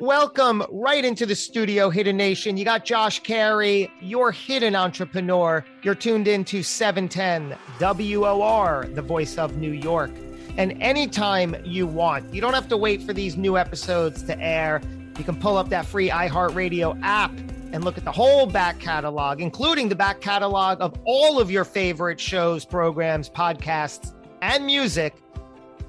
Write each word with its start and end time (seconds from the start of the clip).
Welcome 0.00 0.64
right 0.70 1.04
into 1.04 1.26
the 1.26 1.36
studio, 1.36 1.88
Hidden 1.88 2.16
Nation. 2.16 2.56
You 2.56 2.64
got 2.64 2.84
Josh 2.84 3.20
Carey, 3.20 3.88
your 4.00 4.32
hidden 4.32 4.74
entrepreneur. 4.74 5.64
You're 5.82 5.94
tuned 5.94 6.26
in 6.26 6.44
to 6.46 6.64
710 6.64 7.56
WOR, 7.78 8.88
the 8.94 9.02
voice 9.02 9.38
of 9.38 9.58
New 9.58 9.70
York. 9.70 10.10
And 10.56 10.72
anytime 10.82 11.54
you 11.64 11.86
want, 11.86 12.34
you 12.34 12.40
don't 12.40 12.54
have 12.54 12.68
to 12.68 12.76
wait 12.76 13.02
for 13.02 13.12
these 13.12 13.36
new 13.36 13.56
episodes 13.56 14.22
to 14.24 14.36
air. 14.40 14.82
You 15.18 15.24
can 15.24 15.36
pull 15.36 15.56
up 15.56 15.68
that 15.68 15.86
free 15.86 16.08
iHeartRadio 16.08 16.98
app 17.02 17.30
and 17.72 17.84
look 17.84 17.96
at 17.96 18.04
the 18.04 18.10
whole 18.10 18.46
back 18.46 18.80
catalog, 18.80 19.40
including 19.40 19.88
the 19.88 19.94
back 19.94 20.20
catalog 20.20 20.80
of 20.80 20.98
all 21.04 21.38
of 21.38 21.50
your 21.50 21.64
favorite 21.64 22.18
shows, 22.18 22.64
programs, 22.64 23.30
podcasts, 23.30 24.14
and 24.42 24.66
music 24.66 25.14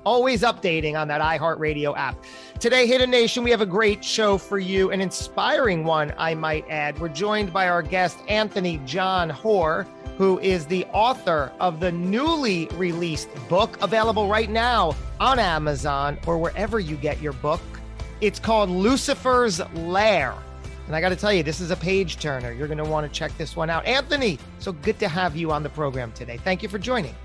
always 0.03 0.41
updating 0.41 0.99
on 0.99 1.07
that 1.07 1.21
iHeartRadio 1.21 1.97
app. 1.97 2.15
Today, 2.59 2.87
Hidden 2.87 3.09
Nation, 3.09 3.43
we 3.43 3.51
have 3.51 3.61
a 3.61 3.65
great 3.65 4.03
show 4.03 4.37
for 4.37 4.59
you, 4.59 4.91
an 4.91 5.01
inspiring 5.01 5.83
one, 5.83 6.13
I 6.17 6.33
might 6.35 6.65
add. 6.69 6.99
We're 6.99 7.09
joined 7.09 7.51
by 7.51 7.67
our 7.67 7.81
guest, 7.81 8.17
Anthony 8.27 8.79
John 8.85 9.29
Hoare, 9.29 9.87
who 10.17 10.39
is 10.39 10.65
the 10.65 10.85
author 10.93 11.51
of 11.59 11.79
the 11.79 11.91
newly 11.91 12.67
released 12.73 13.29
book 13.49 13.81
available 13.81 14.27
right 14.27 14.49
now 14.49 14.95
on 15.19 15.39
Amazon 15.39 16.17
or 16.27 16.37
wherever 16.37 16.79
you 16.79 16.95
get 16.95 17.21
your 17.21 17.33
book. 17.33 17.61
It's 18.21 18.39
called 18.39 18.69
Lucifer's 18.69 19.59
Lair. 19.73 20.35
And 20.85 20.95
I 20.95 21.01
got 21.01 21.09
to 21.09 21.15
tell 21.15 21.33
you, 21.33 21.43
this 21.43 21.59
is 21.59 21.71
a 21.71 21.75
page 21.75 22.17
turner. 22.19 22.51
You're 22.51 22.67
going 22.67 22.77
to 22.77 22.83
want 22.83 23.11
to 23.11 23.19
check 23.19 23.35
this 23.37 23.55
one 23.55 23.69
out. 23.69 23.85
Anthony, 23.85 24.37
so 24.59 24.71
good 24.71 24.99
to 24.99 25.07
have 25.07 25.35
you 25.35 25.51
on 25.51 25.63
the 25.63 25.69
program 25.69 26.11
today. 26.11 26.37
Thank 26.37 26.61
you 26.61 26.69
for 26.69 26.77
joining. 26.77 27.15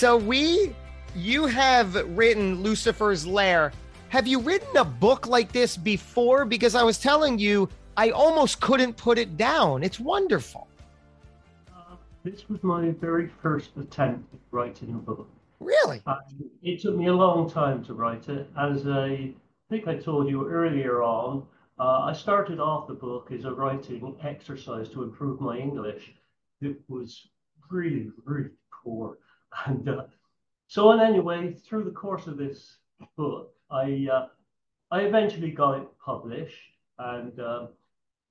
So 0.00 0.16
we 0.16 0.74
you 1.14 1.44
have 1.44 1.94
written 2.16 2.62
Lucifer's 2.62 3.26
Lair. 3.26 3.70
Have 4.08 4.26
you 4.26 4.40
written 4.40 4.74
a 4.78 4.84
book 4.86 5.26
like 5.26 5.52
this 5.52 5.76
before? 5.76 6.46
Because 6.46 6.74
I 6.74 6.82
was 6.82 6.96
telling 6.96 7.38
you, 7.38 7.68
I 7.98 8.08
almost 8.08 8.62
couldn't 8.62 8.96
put 8.96 9.18
it 9.18 9.36
down. 9.36 9.82
It's 9.82 10.00
wonderful. 10.00 10.68
Uh, 11.68 11.96
this 12.24 12.48
was 12.48 12.62
my 12.62 12.92
very 12.92 13.28
first 13.42 13.76
attempt 13.76 14.32
at 14.32 14.40
writing 14.52 14.94
a 14.94 14.96
book. 14.96 15.28
Really? 15.58 16.00
Uh, 16.06 16.16
it 16.62 16.80
took 16.80 16.96
me 16.96 17.08
a 17.08 17.12
long 17.12 17.50
time 17.50 17.84
to 17.84 17.92
write 17.92 18.26
it. 18.30 18.48
As 18.58 18.86
I 18.86 19.34
think 19.68 19.86
I 19.86 19.96
told 19.96 20.30
you 20.30 20.48
earlier 20.48 21.02
on, 21.02 21.46
uh, 21.78 22.04
I 22.04 22.14
started 22.14 22.58
off 22.58 22.88
the 22.88 22.94
book 22.94 23.30
as 23.32 23.44
a 23.44 23.52
writing 23.52 24.16
exercise 24.24 24.88
to 24.94 25.02
improve 25.02 25.42
my 25.42 25.58
English. 25.58 26.14
It 26.62 26.80
was 26.88 27.28
really, 27.68 28.10
really 28.24 28.48
poor. 28.82 29.18
And 29.66 29.88
uh, 29.88 30.04
so, 30.68 30.92
and 30.92 31.00
anyway, 31.00 31.52
through 31.52 31.84
the 31.84 31.90
course 31.90 32.26
of 32.26 32.36
this 32.36 32.76
book, 33.16 33.52
I 33.70 34.08
uh, 34.12 34.26
I 34.90 35.00
eventually 35.00 35.50
got 35.50 35.78
it 35.78 35.88
published, 36.04 36.56
and 36.98 37.38
uh, 37.38 37.66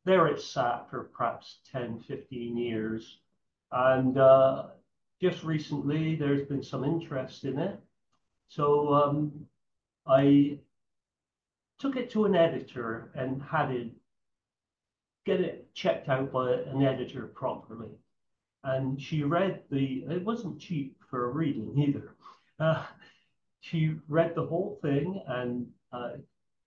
there 0.06 0.28
it 0.28 0.42
sat 0.42 0.90
for 0.90 1.06
perhaps 1.16 1.60
10, 1.72 2.00
15 2.00 2.58
years. 2.58 3.20
And 3.72 4.18
uh, 4.18 4.68
just 5.22 5.44
recently, 5.44 6.16
there's 6.16 6.48
been 6.48 6.64
some 6.64 6.84
interest 6.84 7.44
in 7.44 7.60
it. 7.60 7.80
So 8.48 8.94
um, 8.94 9.46
I 10.08 10.60
took 11.80 11.96
it 11.96 12.10
to 12.12 12.26
an 12.26 12.36
editor 12.36 13.12
and 13.16 13.42
had 13.42 13.72
it 13.72 13.92
get 15.26 15.42
it 15.42 15.74
checked 15.74 16.10
out 16.10 16.32
by 16.32 16.54
an 16.54 16.82
editor 16.82 17.28
properly. 17.28 17.90
And 18.64 19.02
she 19.02 19.24
read 19.24 19.64
the, 19.72 20.04
it 20.10 20.24
wasn't 20.24 20.60
cheap 20.60 20.98
for 21.10 21.26
a 21.26 21.34
reading 21.34 21.78
either. 21.78 22.16
Uh, 22.60 22.86
she 23.62 23.96
read 24.08 24.36
the 24.36 24.46
whole 24.46 24.80
thing 24.82 25.22
and 25.28 25.68
uh, 25.92 26.12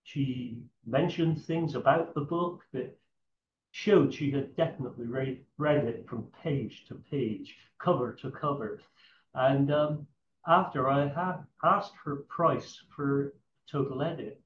she 0.05 0.59
mentioned 0.87 1.43
things 1.45 1.75
about 1.75 2.15
the 2.15 2.21
book 2.23 2.63
that 2.73 2.97
showed 3.71 4.13
she 4.13 4.31
had 4.31 4.57
definitely 4.57 5.07
read, 5.07 5.41
read 5.59 5.85
it 5.85 6.07
from 6.09 6.27
page 6.43 6.85
to 6.89 6.95
page, 7.11 7.55
cover 7.79 8.13
to 8.13 8.31
cover. 8.31 8.81
And 9.35 9.73
um, 9.73 10.07
after 10.47 10.89
I 10.89 11.09
had 11.09 11.45
asked 11.63 11.95
her 12.05 12.17
price 12.29 12.79
for 12.95 13.35
total 13.71 14.03
edit, 14.03 14.41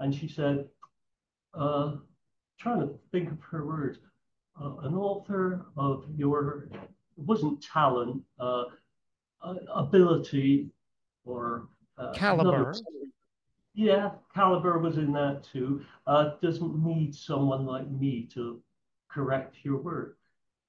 and 0.00 0.14
she 0.14 0.28
said, 0.28 0.68
uh, 1.54 1.96
trying 2.58 2.80
to 2.80 2.94
think 3.10 3.30
of 3.30 3.40
her 3.50 3.64
words, 3.66 3.98
uh, 4.60 4.76
an 4.82 4.94
author 4.94 5.66
of 5.76 6.04
your, 6.16 6.68
it 6.72 7.24
wasn't 7.24 7.62
talent, 7.62 8.22
uh, 8.38 8.64
ability 9.74 10.70
or 11.24 11.68
uh, 11.98 12.12
caliber. 12.12 12.74
yeah, 13.74 14.10
caliber 14.34 14.78
was 14.78 14.96
in 14.96 15.12
that 15.12 15.44
too. 15.52 15.84
Uh, 16.06 16.32
doesn't 16.42 16.84
need 16.84 17.14
someone 17.14 17.66
like 17.66 17.88
me 17.90 18.28
to 18.34 18.60
correct 19.10 19.56
your 19.62 19.78
work. 19.78 20.18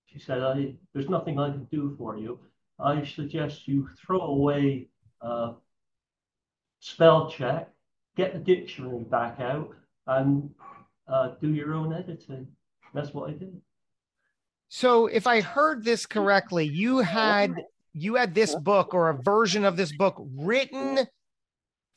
She 0.05 0.19
said, 0.19 0.41
I, 0.41 0.73
there's 0.93 1.09
nothing 1.09 1.39
I 1.39 1.49
can 1.51 1.65
do 1.65 1.95
for 1.97 2.17
you. 2.17 2.39
I 2.79 3.03
suggest 3.05 3.67
you 3.67 3.89
throw 3.97 4.19
away 4.21 4.87
uh, 5.21 5.53
spell 6.79 7.29
check, 7.29 7.69
get 8.15 8.33
the 8.33 8.39
dictionary 8.39 9.03
back 9.03 9.39
out, 9.39 9.71
and 10.07 10.49
uh, 11.07 11.29
do 11.41 11.53
your 11.53 11.73
own 11.73 11.93
editing. 11.93 12.47
That's 12.93 13.13
what 13.13 13.29
I 13.29 13.33
did. 13.33 13.59
So, 14.69 15.07
if 15.07 15.27
I 15.27 15.41
heard 15.41 15.83
this 15.83 16.05
correctly, 16.05 16.65
you 16.65 16.99
had 16.99 17.55
you 17.93 18.15
had 18.15 18.35
this 18.35 18.53
book 18.55 18.93
or 18.93 19.09
a 19.09 19.21
version 19.21 19.63
of 19.63 19.77
this 19.77 19.95
book 19.95 20.21
written 20.35 20.99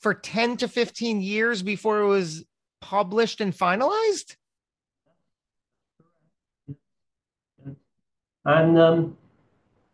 for 0.01 0.15
10 0.15 0.59
to 0.59 0.69
15 0.69 1.21
years 1.21 1.63
before 1.63 2.01
it 2.01 2.07
was 2.07 2.45
published 2.81 3.41
and 3.41 3.53
finalized? 3.53 4.37
And 8.45 8.79
um, 8.79 9.17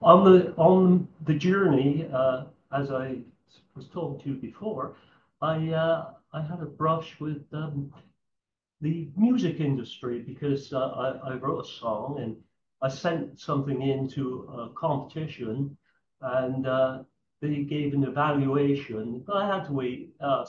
on 0.02 0.24
the 0.24 0.54
on 0.56 1.08
the 1.26 1.34
journey, 1.34 2.08
uh, 2.12 2.44
as 2.72 2.90
I 2.90 3.16
was 3.74 3.88
talking 3.88 4.20
to 4.20 4.28
you 4.28 4.34
before, 4.36 4.94
I 5.40 5.70
uh, 5.70 6.10
I 6.32 6.42
had 6.42 6.60
a 6.60 6.66
brush 6.66 7.18
with 7.18 7.42
um, 7.52 7.92
the 8.80 9.08
music 9.16 9.60
industry 9.60 10.20
because 10.20 10.72
uh, 10.72 11.18
I, 11.24 11.32
I 11.32 11.34
wrote 11.34 11.64
a 11.64 11.68
song 11.68 12.18
and 12.20 12.36
I 12.82 12.88
sent 12.88 13.40
something 13.40 13.82
into 13.82 14.48
a 14.52 14.68
competition 14.78 15.76
and 16.20 16.66
uh, 16.66 17.02
they 17.40 17.62
gave 17.62 17.94
an 17.94 18.04
evaluation. 18.04 19.24
I 19.32 19.46
had 19.46 19.64
to 19.66 19.72
wait 19.72 20.14
uh, 20.20 20.44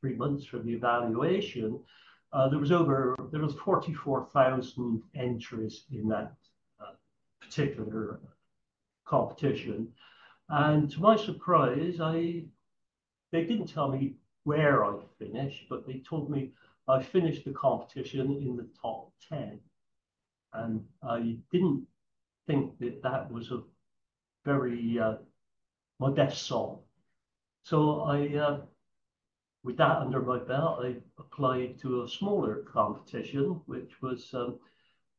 three 0.00 0.14
months 0.14 0.46
for 0.46 0.58
the 0.58 0.72
evaluation. 0.72 1.80
Uh, 2.32 2.48
there 2.48 2.58
was 2.58 2.72
over 2.72 3.16
there 3.32 3.40
was 3.40 3.54
44,000 3.54 5.02
entries 5.14 5.84
in 5.90 6.08
that 6.08 6.34
uh, 6.80 6.92
particular 7.40 8.20
competition, 9.04 9.88
and 10.48 10.90
to 10.90 11.00
my 11.00 11.16
surprise, 11.16 12.00
I 12.00 12.44
they 13.32 13.44
didn't 13.44 13.68
tell 13.68 13.88
me 13.88 14.16
where 14.44 14.84
I 14.84 14.94
finished, 15.18 15.66
but 15.68 15.86
they 15.86 15.98
told 16.08 16.30
me 16.30 16.52
I 16.88 17.02
finished 17.02 17.44
the 17.44 17.52
competition 17.52 18.36
in 18.40 18.56
the 18.56 18.68
top 18.80 19.12
10. 19.28 19.58
And 20.52 20.84
I 21.02 21.36
didn't 21.52 21.86
think 22.46 22.78
that 22.78 23.02
that 23.02 23.30
was 23.30 23.50
a 23.50 23.62
very 24.44 24.98
uh, 24.98 25.16
modest 25.98 26.46
song. 26.46 26.80
So 27.64 28.02
I, 28.02 28.36
uh, 28.36 28.60
with 29.64 29.76
that 29.78 29.98
under 29.98 30.22
my 30.22 30.38
belt, 30.38 30.84
I 30.84 30.96
applied 31.18 31.78
to 31.80 32.02
a 32.02 32.08
smaller 32.08 32.64
competition, 32.72 33.60
which 33.66 34.00
was 34.00 34.32
um, 34.32 34.58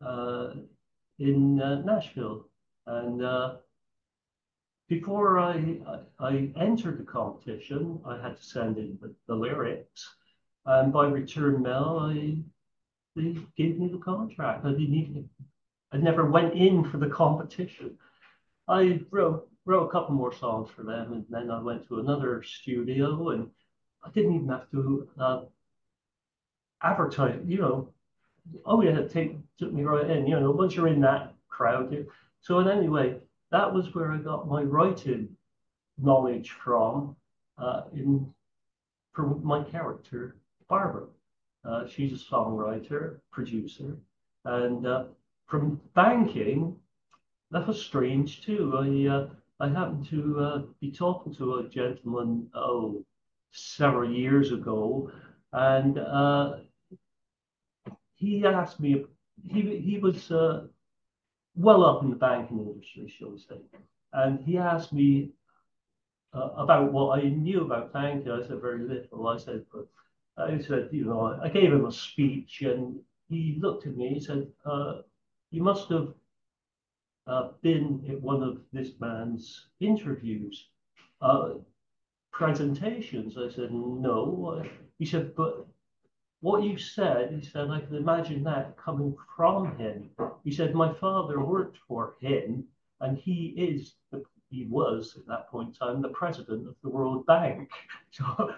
uh, 0.06 0.54
in 1.20 1.62
uh, 1.62 1.82
Nashville. 1.82 2.48
And 2.86 3.22
uh, 3.22 3.58
before 4.88 5.40
I, 5.40 5.78
I, 6.20 6.52
entered 6.56 7.00
the 7.00 7.04
competition, 7.04 8.00
I 8.06 8.22
had 8.22 8.38
to 8.38 8.44
send 8.44 8.78
in 8.78 8.98
the, 9.02 9.14
the 9.28 9.36
lyrics. 9.36 10.10
And 10.66 10.94
by 10.94 11.08
return 11.08 11.62
mail, 11.62 12.00
I, 12.02 12.38
they 13.18 13.36
gave 13.58 13.78
me 13.78 13.90
the 13.90 13.98
contract. 13.98 14.66
I 14.66 14.72
didn't 14.72 14.94
even, 14.94 15.30
I 15.92 15.98
never 15.98 16.26
went 16.30 16.54
in 16.54 16.84
for 16.90 16.98
the 16.98 17.10
competition. 17.10 17.98
I 18.68 19.02
wrote 19.12 19.48
wrote 19.66 19.88
a 19.88 19.92
couple 19.92 20.16
more 20.16 20.34
songs 20.34 20.70
for 20.74 20.84
them, 20.84 21.12
and 21.12 21.26
then 21.30 21.52
I 21.52 21.62
went 21.62 21.88
to 21.88 22.00
another 22.00 22.42
studio, 22.44 23.30
and 23.30 23.50
I 24.04 24.10
didn't 24.12 24.36
even 24.36 24.50
have 24.50 24.70
to 24.72 25.08
uh, 25.20 25.42
advertise. 26.82 27.40
You 27.46 27.58
know, 27.58 27.90
oh 28.66 28.82
yeah, 28.82 29.02
take 29.08 29.38
took 29.60 29.74
me 29.74 29.84
right 29.84 30.10
in. 30.10 30.28
You 30.28 30.40
know, 30.40 30.52
once 30.52 30.76
you're 30.76 30.88
in 30.88 31.02
that 31.02 31.34
crowd, 31.50 32.06
so 32.40 32.60
in 32.60 32.70
anyway, 32.70 33.18
that 33.52 33.74
was 33.74 33.94
where 33.94 34.12
I 34.12 34.18
got 34.18 34.48
my 34.48 34.62
writing 34.62 35.30
knowledge 35.98 36.52
from. 36.52 37.16
Uh, 37.58 37.82
in 37.92 38.32
for 39.14 39.36
my 39.40 39.64
character 39.64 40.36
Barbara, 40.70 41.08
uh, 41.68 41.88
she's 41.88 42.14
a 42.14 42.26
songwriter, 42.26 43.20
producer, 43.32 43.98
and 44.46 44.88
uh, 44.88 45.04
from 45.48 45.80
banking 45.96 46.76
that 47.52 47.68
was 47.68 47.82
strange 47.82 48.44
too. 48.46 48.74
I 48.78 49.14
uh, 49.14 49.28
I 49.60 49.70
happened 49.70 50.08
to 50.10 50.40
uh, 50.40 50.62
be 50.80 50.92
talking 50.92 51.34
to 51.36 51.56
a 51.56 51.70
gentleman, 51.70 52.50
oh, 52.54 53.04
several 53.52 54.12
years 54.12 54.52
ago, 54.52 55.12
and 55.54 55.98
uh, 55.98 56.58
he 58.16 58.46
asked 58.46 58.80
me, 58.80 59.06
he, 59.50 59.80
he 59.80 59.98
was 59.98 60.30
well 61.56 61.84
up 61.84 62.04
in 62.04 62.10
the 62.12 62.16
banking 62.16 62.60
industry, 62.60 63.12
shall 63.18 63.32
we 63.32 63.40
say, 63.40 63.60
and 64.14 64.40
he 64.46 64.58
asked 64.58 64.94
me 64.94 65.32
uh, 66.34 66.50
about 66.58 66.92
what 66.92 67.20
I 67.20 67.24
knew 67.30 67.62
about 67.62 67.94
banking. 67.94 68.32
I 68.32 68.46
said 68.46 68.62
very 68.62 68.84
little. 68.88 69.28
I 69.28 69.38
said, 69.38 69.64
but 69.74 69.88
I 70.38 70.60
said, 70.60 70.90
you 70.92 71.06
know, 71.06 71.40
I 71.42 71.50
gave 71.50 71.74
him 71.74 71.86
a 71.86 71.92
speech, 71.92 72.62
and 72.62 73.00
he 73.30 73.58
looked 73.60 73.88
at 73.88 73.98
me. 73.98 74.14
He 74.14 74.20
said, 74.20 74.48
uh, 74.66 75.02
"You 75.52 75.64
must 75.64 75.90
have 75.90 76.14
uh, 77.26 77.52
been 77.62 78.06
at 78.10 78.22
one 78.22 78.44
of 78.44 78.62
this 78.72 79.00
man's 79.00 79.68
interviews, 79.80 80.70
uh, 81.22 81.56
presentations." 82.32 83.38
I 83.38 83.50
said, 83.50 83.72
"No." 83.72 84.64
He 85.00 85.06
said, 85.06 85.36
"But 85.36 85.66
what 86.42 86.64
you 86.64 86.78
said," 86.78 87.32
he 87.34 87.42
said, 87.42 87.70
"I 87.70 87.82
can 87.82 87.96
imagine 87.96 88.44
that 88.44 88.78
coming 88.78 89.16
from 89.36 89.76
him." 89.78 90.12
He 90.44 90.52
said, 90.52 90.76
"My 90.76 90.94
father 90.94 91.44
worked 91.44 91.78
for 91.88 92.16
him, 92.20 92.68
and 93.02 93.18
he 93.18 93.54
is 93.58 93.96
the 94.12 94.24
he 94.50 94.66
was 94.70 95.16
at 95.18 95.28
that 95.28 95.50
point 95.50 95.70
in 95.70 95.74
time 95.74 96.02
the 96.02 96.10
president 96.10 96.68
of 96.68 96.76
the 96.84 96.90
World 96.90 97.26
Bank. 97.26 97.70
So, 98.12 98.54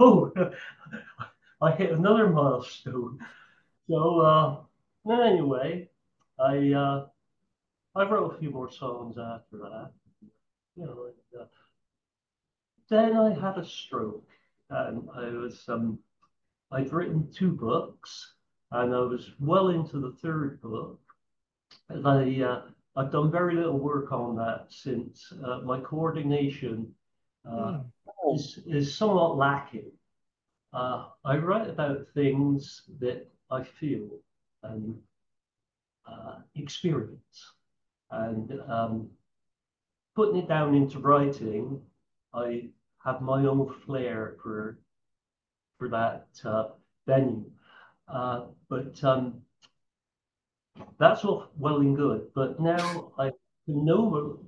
oh, 0.00 0.32
I 1.60 1.70
hit 1.72 1.92
another 1.92 2.28
milestone. 2.28 3.18
So 3.88 4.20
uh, 4.20 4.56
anyway, 5.12 5.88
I 6.40 6.72
uh, 6.72 7.06
I 7.94 8.08
wrote 8.08 8.34
a 8.34 8.38
few 8.38 8.50
more 8.50 8.70
songs 8.70 9.18
after 9.18 9.58
that. 9.58 9.90
You 10.76 10.86
know, 10.86 11.06
and, 11.06 11.42
uh, 11.42 11.44
then 12.88 13.16
I 13.16 13.34
had 13.34 13.58
a 13.58 13.64
stroke, 13.64 14.28
and 14.70 15.08
I 15.14 15.28
was 15.28 15.62
um, 15.68 15.98
I'd 16.72 16.92
written 16.92 17.30
two 17.32 17.52
books, 17.52 18.34
and 18.70 18.94
I 18.94 19.00
was 19.00 19.32
well 19.38 19.68
into 19.68 20.00
the 20.00 20.12
third 20.12 20.60
book, 20.62 21.00
and 21.88 22.06
I 22.06 22.42
uh, 22.42 22.62
I've 22.94 23.12
done 23.12 23.30
very 23.30 23.54
little 23.54 23.78
work 23.78 24.12
on 24.12 24.36
that 24.36 24.66
since 24.68 25.32
uh, 25.44 25.60
my 25.60 25.80
coordination 25.80 26.92
uh, 27.48 27.80
mm. 27.80 27.84
is, 28.34 28.58
is 28.66 28.94
somewhat 28.94 29.36
lacking. 29.36 29.90
Uh, 30.72 31.06
I 31.24 31.36
write 31.36 31.68
about 31.68 32.06
things 32.14 32.82
that 33.00 33.28
I 33.50 33.62
feel 33.62 34.08
and 34.62 34.98
uh, 36.06 36.36
experience. 36.54 37.52
And 38.10 38.60
um, 38.68 39.08
putting 40.14 40.36
it 40.36 40.48
down 40.48 40.74
into 40.74 40.98
writing, 40.98 41.80
I 42.34 42.68
have 43.04 43.20
my 43.20 43.46
own 43.46 43.74
flair 43.84 44.36
for, 44.42 44.78
for 45.78 45.88
that 45.88 46.26
uh, 46.44 46.68
venue. 47.06 47.50
Uh, 48.08 48.46
but 48.68 49.02
um, 49.04 49.41
that's 50.98 51.24
all 51.24 51.48
well 51.58 51.78
and 51.78 51.96
good, 51.96 52.28
but 52.34 52.60
now 52.60 53.12
I 53.18 53.30
can 53.66 53.84
no 53.84 54.40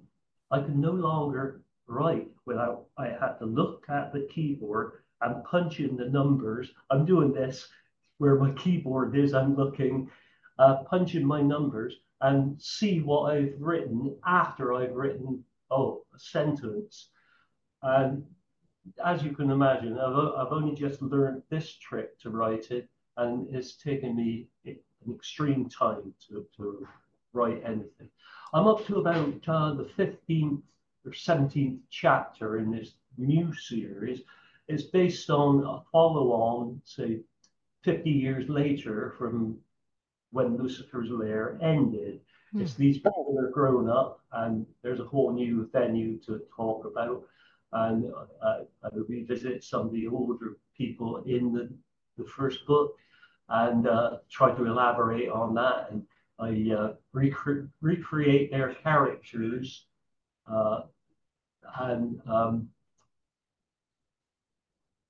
I 0.51 0.61
can 0.61 0.81
no 0.81 0.93
longer 0.93 1.63
write 1.87 2.29
without 2.47 2.87
I 2.97 3.09
have 3.09 3.39
to 3.41 3.47
look 3.47 3.85
at 3.89 4.13
the 4.13 4.29
keyboard 4.33 4.93
and 5.21 5.45
punch 5.45 5.81
in 5.81 5.97
the 5.97 6.07
numbers. 6.07 6.71
I'm 6.91 7.05
doing 7.05 7.33
this 7.33 7.69
where 8.19 8.37
my 8.37 8.53
keyboard 8.53 9.17
is. 9.17 9.35
I'm 9.35 9.57
looking, 9.57 10.11
uh, 10.59 10.85
punching 10.85 11.27
my 11.27 11.41
numbers 11.41 11.97
and 12.21 12.61
see 12.61 13.01
what 13.01 13.35
I've 13.35 13.55
written 13.59 14.17
after 14.25 14.75
I've 14.75 14.95
written 14.95 15.45
oh 15.71 16.05
a 16.15 16.19
sentence. 16.19 17.09
And 17.83 18.25
as 19.05 19.23
you 19.23 19.33
can 19.33 19.51
imagine, 19.51 19.99
I've, 19.99 20.17
I've 20.37 20.53
only 20.53 20.75
just 20.75 21.03
learned 21.03 21.43
this 21.51 21.75
trick 21.77 22.19
to 22.21 22.31
write 22.31 22.71
it, 22.71 22.89
and 23.17 23.55
it's 23.55 23.77
taken 23.77 24.15
me 24.15 24.49
an 25.07 25.15
extreme 25.15 25.69
time 25.69 26.15
to, 26.29 26.47
to 26.57 26.87
write 27.33 27.63
anything. 27.65 28.09
I'm 28.53 28.67
up 28.67 28.87
to 28.87 28.97
about 28.97 29.49
uh, 29.49 29.75
the 29.75 29.91
15th 29.99 30.63
or 31.05 31.13
17th 31.13 31.79
chapter 31.91 32.59
in 32.59 32.71
this 32.71 32.93
new 33.19 33.53
series. 33.55 34.23
It's 34.69 34.85
based 34.85 35.29
on 35.31 35.65
a 35.65 35.83
follow 35.91 36.33
on, 36.33 36.81
say, 36.85 37.21
50 37.83 38.11
years 38.11 38.49
later 38.49 39.15
from 39.19 39.59
when 40.31 40.57
Lucifer's 40.57 41.11
Lair 41.11 41.59
ended. 41.61 42.21
Mm. 42.55 42.63
It's 42.63 42.75
these 42.75 42.99
people 42.99 43.37
are 43.39 43.51
grown 43.51 43.91
up 43.91 44.21
and 44.33 44.67
there's 44.83 45.01
a 45.01 45.05
whole 45.05 45.33
new 45.33 45.69
venue 45.73 46.19
to 46.21 46.41
talk 46.57 46.87
about. 46.87 47.25
And 47.73 48.13
uh, 48.43 48.61
I 48.85 48.89
revisit 48.93 49.65
some 49.65 49.87
of 49.87 49.93
the 49.93 50.07
older 50.07 50.57
people 50.77 51.23
in 51.27 51.53
the, 51.53 51.69
the 52.17 52.29
first 52.29 52.67
book 52.67 52.97
and 53.49 53.87
uh, 53.87 54.19
try 54.31 54.53
to 54.53 54.65
elaborate 54.65 55.29
on 55.29 55.55
that. 55.55 55.91
And 55.91 56.07
I 56.39 56.75
uh, 56.75 56.95
recre- 57.15 57.69
recreate 57.81 58.51
their 58.51 58.75
characters 58.75 59.87
uh, 60.51 60.83
and 61.81 62.21
um, 62.29 62.69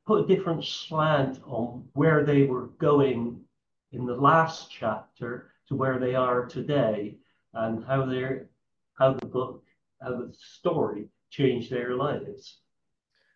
put 0.07 0.25
a 0.25 0.35
different 0.35 0.65
slant 0.65 1.41
on 1.47 1.85
where 1.95 2.25
they 2.25 2.43
were 2.43 2.67
going 2.79 3.41
in 3.93 4.07
the 4.07 4.15
last 4.15 4.71
chapter 4.71 5.53
to 5.69 5.77
where 5.77 5.99
they 5.99 6.15
are 6.15 6.45
today 6.47 7.17
and 7.55 7.85
how 7.85 8.05
how 8.95 9.13
the 9.13 9.27
book 9.27 9.63
how 10.03 10.11
the 10.11 10.33
story 10.39 11.09
changed 11.31 11.71
their 11.71 11.95
lives 11.95 12.59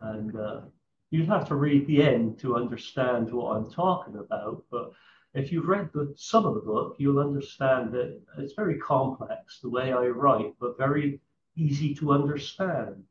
and 0.01 0.37
uh, 0.37 0.61
you'd 1.11 1.29
have 1.29 1.49
to 1.49 1.57
read 1.57 1.87
the 1.87 2.03
end 2.03 2.39
to 2.41 2.57
understand 2.57 3.33
what 3.33 3.57
I'm 3.57 3.71
talking 3.71 4.17
about. 4.17 4.65
But 4.71 4.93
if 5.35 5.53
you've 5.53 5.67
read 5.67 5.91
the, 5.93 6.13
some 6.17 6.45
of 6.47 6.55
the 6.55 6.61
book, 6.61 6.97
you'll 6.99 7.19
understand 7.19 7.93
that 7.93 8.21
it's 8.39 8.55
very 8.55 8.79
complex 8.79 9.61
the 9.61 9.71
way 9.71 9.93
I 9.93 10.07
write, 10.07 10.55
but 10.61 10.79
very 10.79 11.21
easy 11.57 11.95
to 11.97 12.13
understand. 12.13 13.03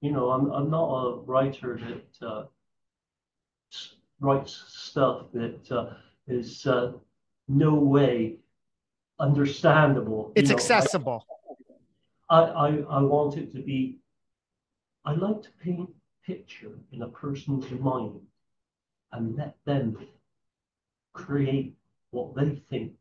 You 0.00 0.12
know, 0.12 0.30
I'm, 0.30 0.50
I'm 0.50 0.70
not 0.70 0.88
a 0.88 1.16
writer 1.20 1.78
that 1.78 2.26
uh, 2.26 2.44
writes 4.20 4.64
stuff 4.68 5.26
that 5.34 5.70
uh, 5.70 5.94
is 6.26 6.66
uh, 6.66 6.92
no 7.48 7.74
way 7.74 8.36
understandable. 9.18 10.32
It's 10.34 10.48
you 10.48 10.54
know, 10.54 10.58
accessible. 10.58 11.26
I, 12.30 12.42
I, 12.42 12.68
I 12.88 13.02
want 13.02 13.36
it 13.36 13.52
to 13.52 13.60
be, 13.60 13.98
I 15.04 15.14
like 15.14 15.42
to 15.42 15.48
paint 15.62 15.90
picture 16.30 16.78
in 16.92 17.02
a 17.02 17.08
person's 17.08 17.68
mind 17.80 18.20
and 19.12 19.36
let 19.36 19.56
them 19.64 19.98
create 21.12 21.74
what 22.12 22.34
they 22.36 22.62
think 22.70 22.92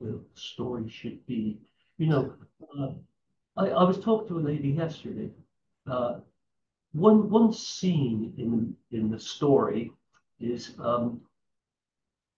the 0.00 0.20
story 0.34 0.88
should 0.88 1.24
be. 1.26 1.58
You 1.98 2.06
know, 2.06 2.34
uh, 2.78 2.92
I, 3.56 3.70
I 3.70 3.82
was 3.82 3.98
talking 3.98 4.28
to 4.28 4.38
a 4.38 4.48
lady 4.52 4.68
yesterday. 4.68 5.30
Uh, 5.90 6.20
one 6.92 7.28
one 7.30 7.52
scene 7.52 8.34
in 8.38 8.76
in 8.96 9.10
the 9.10 9.18
story 9.18 9.92
is 10.38 10.74
um, 10.78 11.20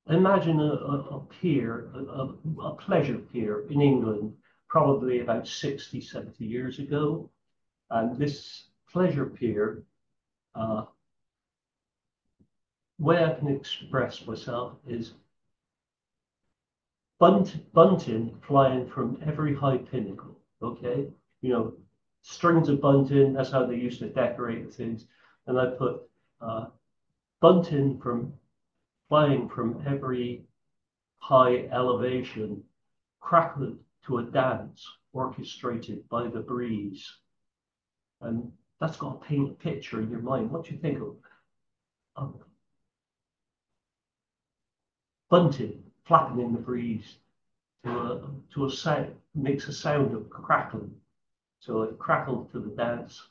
imagine 0.08 0.60
a, 0.60 0.72
a, 1.16 1.20
pier, 1.40 1.90
a, 1.94 2.28
a, 2.62 2.74
pleasure 2.74 3.18
pier 3.18 3.64
in 3.70 3.80
England, 3.80 4.34
probably 4.68 5.20
about 5.20 5.48
60, 5.48 6.00
70 6.00 6.44
years 6.44 6.78
ago. 6.78 7.30
And 7.90 8.18
this 8.18 8.64
pleasure 8.94 9.26
pier, 9.26 9.82
uh, 10.54 10.84
way 13.00 13.24
I 13.24 13.34
can 13.34 13.48
express 13.48 14.24
myself 14.24 14.74
is 14.86 15.14
bunt, 17.18 17.72
bunting 17.72 18.40
flying 18.46 18.86
from 18.88 19.20
every 19.26 19.52
high 19.52 19.78
pinnacle. 19.78 20.38
Okay, 20.62 21.08
you 21.42 21.52
know, 21.52 21.74
strings 22.22 22.68
of 22.68 22.80
bunting. 22.80 23.32
That's 23.32 23.50
how 23.50 23.66
they 23.66 23.74
used 23.74 23.98
to 23.98 24.08
decorate 24.08 24.72
things. 24.72 25.06
And 25.48 25.58
I 25.58 25.66
put 25.70 26.02
uh, 26.40 26.66
bunting 27.40 27.98
from 27.98 28.32
flying 29.08 29.48
from 29.48 29.82
every 29.88 30.44
high 31.18 31.68
elevation, 31.72 32.62
crackled 33.20 33.76
to 34.06 34.18
a 34.18 34.22
dance 34.22 34.86
orchestrated 35.12 36.08
by 36.08 36.28
the 36.28 36.40
breeze. 36.40 37.04
And 38.20 38.52
that's 38.84 38.98
got 38.98 39.20
to 39.20 39.26
paint 39.26 39.50
a 39.50 39.54
picture 39.54 40.00
in 40.00 40.10
your 40.10 40.20
mind. 40.20 40.50
What 40.50 40.64
do 40.64 40.72
you 40.72 40.78
think 40.78 41.00
of, 41.00 41.16
of 42.16 42.34
bunting 45.30 45.82
flapping 46.04 46.40
in 46.40 46.52
the 46.52 46.58
breeze 46.58 47.16
to 47.84 47.90
a, 47.90 48.20
to 48.52 48.66
a 48.66 48.70
sound, 48.70 49.14
makes 49.34 49.68
a 49.68 49.72
sound 49.72 50.14
of 50.14 50.28
crackling. 50.28 50.90
So 51.60 51.82
it 51.82 51.98
crackled 51.98 52.52
to 52.52 52.60
the 52.60 52.70
dance. 52.70 53.22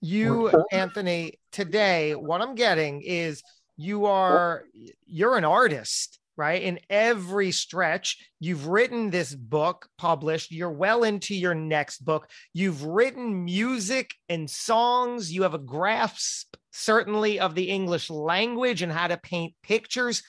You, 0.00 0.50
Anthony, 0.72 1.34
today, 1.52 2.14
what 2.14 2.40
I'm 2.40 2.54
getting 2.56 3.02
is 3.02 3.42
you 3.76 4.06
are 4.06 4.64
you're 5.06 5.36
an 5.36 5.44
artist 5.44 6.18
right? 6.40 6.62
In 6.62 6.80
every 6.88 7.52
stretch, 7.52 8.16
you've 8.40 8.66
written 8.66 9.10
this 9.10 9.34
book, 9.34 9.86
published. 9.98 10.50
You're 10.50 10.72
well 10.72 11.04
into 11.04 11.34
your 11.34 11.54
next 11.54 12.02
book. 12.02 12.30
You've 12.54 12.82
written 12.82 13.44
music 13.44 14.14
and 14.30 14.48
songs. 14.48 15.30
You 15.30 15.42
have 15.42 15.52
a 15.52 15.58
grasp, 15.58 16.56
certainly, 16.72 17.38
of 17.38 17.54
the 17.54 17.68
English 17.68 18.08
language 18.08 18.80
and 18.80 18.90
how 18.90 19.08
to 19.08 19.18
paint 19.18 19.52
pictures. 19.62 20.22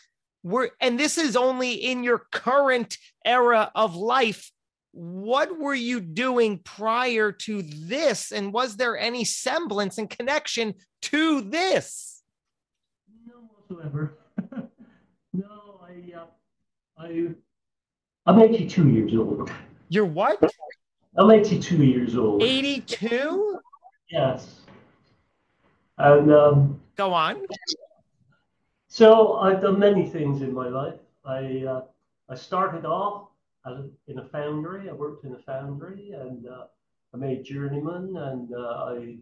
We're, 0.43 0.71
and 0.81 0.99
this 0.99 1.17
is 1.17 1.37
only 1.37 1.75
in 1.75 2.03
your 2.03 2.23
current 2.33 2.97
era 3.23 3.71
of 3.73 3.95
life. 3.95 4.51
What 4.91 5.57
were 5.57 5.73
you 5.73 6.01
doing 6.01 6.59
prior 6.59 7.31
to 7.31 7.61
this? 7.61 8.33
And 8.33 8.51
was 8.51 8.75
there 8.75 8.97
any 8.97 9.23
semblance 9.23 9.97
and 9.97 10.09
connection 10.09 10.73
to 11.03 11.39
this? 11.39 12.21
No 13.25 13.47
whatsoever. 13.47 14.17
I, 17.01 17.29
I'm 18.27 18.39
82 18.39 18.89
years 18.89 19.15
old. 19.15 19.51
You're 19.89 20.05
what? 20.05 20.39
I'm 21.17 21.31
82 21.31 21.83
years 21.83 22.15
old. 22.15 22.43
82? 22.43 23.59
Yes. 24.11 24.61
And 25.97 26.31
um, 26.31 26.79
go 26.95 27.11
on. 27.11 27.41
So 28.87 29.37
I've 29.37 29.61
done 29.61 29.79
many 29.79 30.07
things 30.07 30.43
in 30.43 30.53
my 30.53 30.67
life. 30.67 30.99
I 31.25 31.63
uh, 31.67 31.81
I 32.29 32.35
started 32.35 32.85
off 32.85 33.29
in 34.07 34.19
a 34.19 34.25
foundry. 34.25 34.89
I 34.89 34.93
worked 34.93 35.25
in 35.25 35.33
a 35.33 35.39
foundry, 35.39 36.11
and 36.11 36.47
uh, 36.47 36.65
I 37.13 37.17
made 37.17 37.43
journeyman, 37.43 38.15
and 38.15 38.53
uh, 38.53 38.85
I 38.95 39.17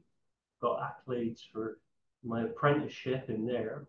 got 0.62 0.82
accolades 0.82 1.42
for 1.52 1.80
my 2.24 2.44
apprenticeship 2.44 3.30
in 3.30 3.46
there. 3.46 3.88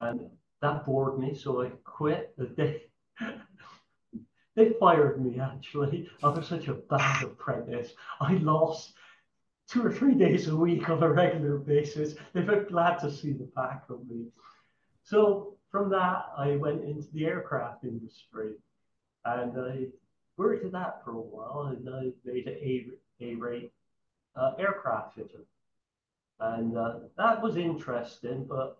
And 0.00 0.28
that 0.62 0.86
bored 0.86 1.18
me, 1.18 1.34
so 1.34 1.62
I 1.62 1.70
quit 1.84 2.34
the 2.36 2.46
day 2.46 2.87
they 4.54 4.72
fired 4.80 5.24
me 5.24 5.38
actually. 5.40 6.08
I 6.22 6.28
was 6.28 6.48
such 6.48 6.68
a 6.68 6.74
bad 6.74 7.22
apprentice. 7.22 7.92
I 8.20 8.34
lost 8.34 8.94
two 9.68 9.84
or 9.84 9.92
three 9.92 10.14
days 10.14 10.48
a 10.48 10.56
week 10.56 10.88
on 10.88 11.02
a 11.02 11.12
regular 11.12 11.58
basis. 11.58 12.14
They 12.32 12.42
were 12.42 12.64
glad 12.64 12.98
to 13.00 13.12
see 13.12 13.32
the 13.32 13.50
back 13.54 13.84
of 13.90 14.08
me. 14.08 14.26
So 15.04 15.56
from 15.70 15.90
that, 15.90 16.26
I 16.36 16.56
went 16.56 16.84
into 16.84 17.06
the 17.12 17.26
aircraft 17.26 17.84
industry 17.84 18.54
and 19.24 19.58
I 19.58 19.86
worked 20.36 20.64
at 20.64 20.72
that 20.72 21.04
for 21.04 21.12
a 21.12 21.20
while 21.20 21.74
and 21.76 21.88
I 21.88 22.10
made 22.24 22.46
an 22.46 22.54
A, 22.54 22.86
A 23.20 23.34
rate 23.34 23.72
uh, 24.36 24.52
aircraft 24.58 25.16
fitter. 25.16 25.44
And 26.40 26.76
uh, 26.76 26.94
that 27.16 27.42
was 27.42 27.56
interesting, 27.56 28.46
but 28.48 28.78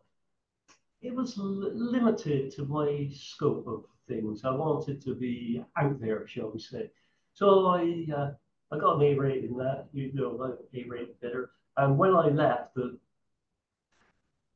it 1.02 1.14
was 1.14 1.36
limited 1.36 2.52
to 2.52 2.64
my 2.64 3.10
scope 3.14 3.66
of 3.66 3.84
things. 4.08 4.44
I 4.44 4.50
wanted 4.50 5.02
to 5.02 5.14
be 5.14 5.64
out 5.76 6.00
there, 6.00 6.26
shall 6.26 6.50
we 6.50 6.60
say. 6.60 6.90
So 7.34 7.66
I 7.66 8.06
uh, 8.14 8.30
I 8.72 8.78
got 8.78 8.96
an 8.96 9.02
A 9.02 9.14
rate 9.14 9.44
in 9.44 9.56
that, 9.58 9.86
you 9.92 10.10
know, 10.14 10.58
A 10.74 10.84
rate 10.84 11.20
better. 11.20 11.50
And 11.76 11.96
when 11.96 12.14
I 12.14 12.28
left, 12.28 12.74
the 12.74 12.98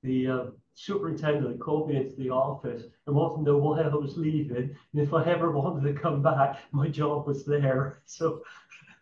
the 0.03 0.27
uh, 0.27 0.45
superintendent 0.75 1.61
called 1.61 1.89
me 1.89 1.97
into 1.97 2.17
the 2.17 2.31
office 2.31 2.83
and 3.07 3.15
wanted 3.15 3.45
to 3.45 3.51
know 3.51 3.59
why 3.59 3.83
I 3.83 3.95
was 3.95 4.17
leaving. 4.17 4.75
And 4.93 5.03
if 5.03 5.15
I 5.15 5.25
ever 5.25 5.53
wanted 5.53 5.93
to 5.93 6.01
come 6.01 6.23
back, 6.23 6.59
my 6.73 6.89
job 6.89 7.27
was 7.27 7.45
there. 7.45 8.03
So 8.07 8.43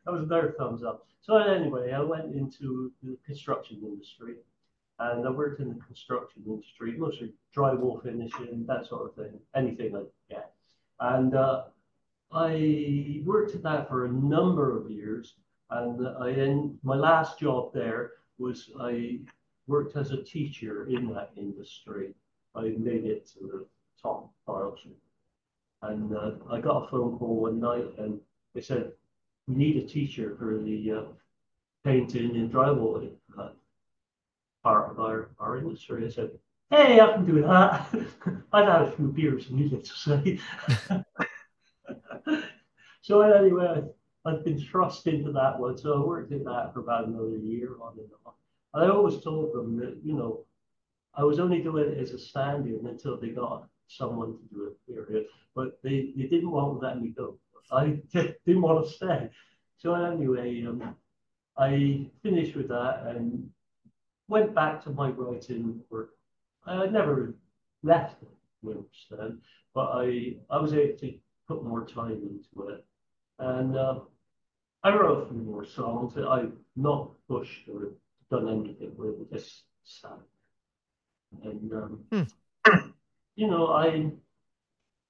that 0.05 0.13
was 0.13 0.23
another 0.23 0.55
thumbs 0.59 0.83
up. 0.83 1.07
So 1.21 1.37
anyway, 1.37 1.93
I 1.93 2.01
went 2.01 2.35
into 2.35 2.93
the 3.03 3.17
construction 3.27 3.81
industry 3.85 4.37
and 5.01 5.27
I 5.27 5.31
worked 5.31 5.61
in 5.61 5.71
the 5.71 5.81
construction 5.87 6.43
industry, 6.47 6.95
mostly 6.99 7.33
drywall 7.57 8.03
finishing, 8.03 8.67
that 8.67 8.87
sort 8.87 9.09
of 9.09 9.15
thing, 9.15 9.41
anything 9.55 9.93
like 9.93 10.11
that. 10.29 10.53
And 11.01 11.35
uh, 11.35 11.65
I 12.33 13.23
worked 13.25 13.55
at 13.55 13.63
that 13.63 13.89
for 13.89 14.05
a 14.05 14.13
number 14.13 14.79
of 14.79 14.91
years. 14.91 15.35
And 15.71 16.07
I 16.07 16.31
in 16.31 16.79
my 16.83 16.97
last 16.97 17.39
job 17.39 17.73
there 17.73 18.13
was 18.39 18.71
I 18.79 19.21
worked 19.67 19.97
as 19.97 20.11
a 20.11 20.23
teacher 20.23 20.87
in 20.89 21.13
that 21.15 21.31
industry. 21.37 22.15
I 22.55 22.75
made 22.79 23.05
it 23.07 23.27
to 23.33 23.39
the 23.41 23.67
top 24.03 24.31
files. 24.45 24.81
And 25.83 26.15
uh, 26.15 26.33
I 26.51 26.61
got 26.61 26.85
a 26.85 26.89
phone 26.89 27.17
call 27.19 27.37
one 27.37 27.59
night 27.59 27.87
and 27.99 28.21
they 28.55 28.61
said, 28.61 28.93
we 29.49 29.55
need 29.55 29.77
a 29.79 29.87
teacher 29.87 30.37
for 30.39 30.59
the 30.59 30.93
uh, 30.93 31.03
painting 31.85 32.37
and 32.37 32.53
drywall 32.53 33.11
part 33.35 33.55
our, 34.65 35.31
our 35.39 35.59
industry. 35.59 36.07
I 36.07 36.11
said, 36.11 36.31
hey, 36.71 37.01
I 37.01 37.13
can 37.13 37.27
do 37.27 37.43
that. 37.43 37.89
I've 38.53 38.67
had 38.67 38.83
a 38.83 38.93
few 38.93 39.09
beers, 39.09 39.51
needless 39.51 39.89
to 39.89 39.95
say. 39.97 40.41
so 43.03 43.21
anyway, 43.23 43.83
I've 44.25 44.45
been 44.45 44.61
thrust 44.61 45.07
into 45.07 45.33
that 45.33 45.59
one. 45.59 45.79
So 45.79 46.03
I 46.03 46.07
worked 46.07 46.33
in 46.33 46.45
that 46.45 46.73
for 46.73 46.81
about 46.81 47.09
another 47.09 47.37
year 47.37 47.71
on 47.81 47.95
and 47.99 48.09
on. 48.25 48.35
I 48.73 48.89
always 48.89 49.23
told 49.23 49.53
them 49.53 49.77
that, 49.79 49.99
you 50.05 50.15
know, 50.15 50.45
I 51.15 51.25
was 51.25 51.41
only 51.41 51.61
doing 51.61 51.91
it 51.91 51.99
as 51.99 52.13
a 52.13 52.19
stand-in 52.19 52.87
until 52.87 53.19
they 53.19 53.31
got 53.31 53.67
someone 53.89 54.35
to 54.39 54.55
do 54.55 54.67
it, 54.67 54.87
period. 54.87 55.27
But 55.57 55.81
they, 55.83 56.13
they 56.17 56.25
didn't 56.25 56.51
want 56.51 56.81
to 56.81 56.87
let 56.87 57.01
me 57.01 57.09
go. 57.09 57.37
I 57.73 58.01
didn't 58.13 58.63
want 58.63 58.87
to 58.87 58.93
stay. 58.93 59.31
So 59.79 59.95
anyway, 59.95 60.65
um, 60.67 60.95
I 61.57 62.07
finished 62.23 62.55
with 62.55 62.69
that 62.69 63.07
and 63.07 63.51
went 64.31 64.55
back 64.55 64.83
to 64.85 64.91
my 64.91 65.11
writing 65.11 65.81
work. 65.91 66.11
I 66.65 66.87
never 66.87 67.35
left 67.83 68.23
Winston, 68.63 69.41
but 69.75 69.91
I, 69.93 70.37
I 70.49 70.61
was 70.61 70.73
able 70.73 70.97
to 70.99 71.15
put 71.49 71.65
more 71.65 71.85
time 71.85 72.13
into 72.13 72.69
it. 72.69 72.85
And 73.41 73.77
uh, 73.77 74.01
I 74.85 74.95
wrote 74.95 75.27
a 75.27 75.31
few 75.31 75.43
more 75.43 75.65
songs 75.65 76.15
that 76.15 76.29
I've 76.29 76.53
not 76.77 77.11
pushed 77.29 77.69
or 77.69 77.95
done 78.31 78.49
anything 78.49 78.93
with, 78.97 79.31
just 79.33 79.65
sat. 79.85 80.13
And, 81.43 81.73
um, 81.73 82.01
hmm. 82.13 82.89
you 83.35 83.49
know, 83.49 83.67
I, 83.69 84.11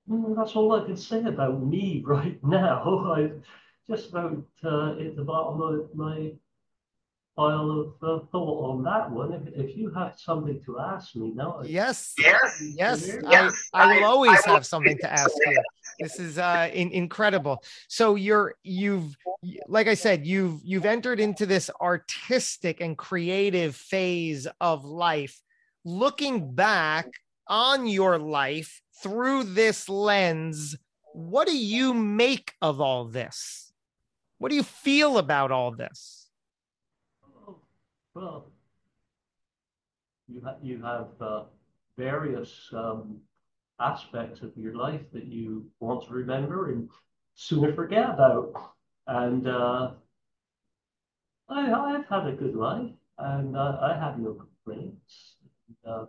that's 0.09 0.57
all 0.57 0.73
I 0.73 0.87
can 0.87 0.97
say 0.97 1.23
about 1.25 1.63
me 1.63 2.03
right 2.07 2.43
now. 2.43 3.13
I 3.17 3.33
just 3.87 4.11
about 4.11 4.43
uh, 4.65 4.93
at 4.93 5.17
the 5.17 5.25
bottom 5.25 5.61
of 5.61 5.95
my 5.95 6.33
pile 7.41 7.71
of 7.71 7.95
uh, 8.03 8.25
thought 8.31 8.71
on 8.71 8.83
that 8.83 9.11
one. 9.11 9.33
If, 9.33 9.71
if 9.71 9.77
you 9.77 9.91
have 9.93 10.19
something 10.19 10.61
to 10.67 10.79
ask 10.79 11.17
me 11.17 11.33
now, 11.35 11.63
yes, 11.65 12.15
yes, 12.19 12.63
yes, 12.77 13.17
yes. 13.29 13.71
I, 13.73 13.85
I 13.85 13.97
will 13.97 14.05
always 14.05 14.39
I 14.47 14.51
have 14.51 14.67
something 14.67 14.99
to 14.99 15.13
ask 15.13 15.35
you. 15.47 15.63
This 15.99 16.19
is 16.19 16.39
uh, 16.39 16.71
in, 16.73 16.93
incredible. 16.93 17.63
So 17.89 18.15
you're 18.15 18.55
you've 18.63 19.15
like 19.69 19.87
I 19.87 19.93
said, 19.93 20.25
you've 20.25 20.61
you've 20.65 20.87
entered 20.87 21.21
into 21.21 21.45
this 21.45 21.69
artistic 21.79 22.81
and 22.81 22.97
creative 22.97 23.77
phase 23.77 24.47
of 24.63 24.87
life. 24.87 25.43
Looking 25.85 26.55
back 26.55 27.07
on 27.49 27.87
your 27.87 28.19
life 28.19 28.81
through 29.03 29.45
this 29.45 29.91
lens, 29.91 30.75
what 31.13 31.47
do 31.47 31.57
you 31.57 31.93
make 31.93 32.55
of 32.63 32.81
all 32.81 33.05
this? 33.05 33.71
What 34.39 34.49
do 34.49 34.57
you 34.57 34.63
feel 34.63 35.19
about 35.19 35.53
all 35.53 35.71
this? 35.71 36.20
Well, 38.15 38.51
you, 40.29 40.41
ha- 40.45 40.57
you 40.63 40.83
have 40.83 41.09
uh, 41.21 41.45
various 41.97 42.69
um, 42.73 43.19
aspects 43.79 44.43
of 44.43 44.57
your 44.57 44.75
life 44.75 45.03
that 45.13 45.27
you 45.27 45.67
want 45.81 46.07
to 46.07 46.13
remember 46.13 46.71
and 46.73 46.89
sooner 47.35 47.73
forget 47.75 48.11
about. 48.11 48.53
And 49.07 49.47
uh, 49.47 49.93
I, 51.49 51.73
I've 51.73 52.07
had 52.09 52.27
a 52.27 52.33
good 52.33 52.55
life 52.55 52.91
and 53.19 53.57
uh, 53.57 53.79
I 53.81 53.97
have 53.99 54.19
no 54.19 54.35
complaints. 54.35 55.37
And, 55.69 55.93
uh, 55.93 56.07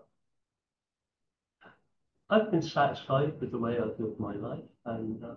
I've 2.29 2.49
been 2.49 2.61
satisfied 2.61 3.39
with 3.39 3.51
the 3.51 3.59
way 3.59 3.77
I've 3.77 3.99
lived 3.99 4.19
my 4.19 4.33
life. 4.35 4.63
And 4.85 5.23
uh, 5.23 5.35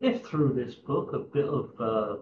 if 0.00 0.24
through 0.24 0.52
this 0.52 0.74
book 0.74 1.12
a 1.12 1.18
bit 1.18 1.46
of 1.46 1.70
uh, 1.80 2.16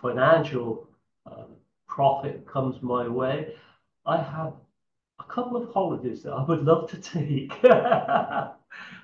financial 0.00 0.88
uh, 1.26 1.44
profit 1.86 2.46
comes 2.46 2.82
my 2.82 3.08
way, 3.08 3.54
I 4.06 4.16
have 4.16 4.54
a 5.20 5.24
couple 5.24 5.56
of 5.56 5.72
holidays 5.72 6.22
that 6.22 6.32
I 6.32 6.44
would 6.44 6.64
love 6.64 6.90
to 6.90 6.96
take. 6.96 7.60
that, 7.62 8.56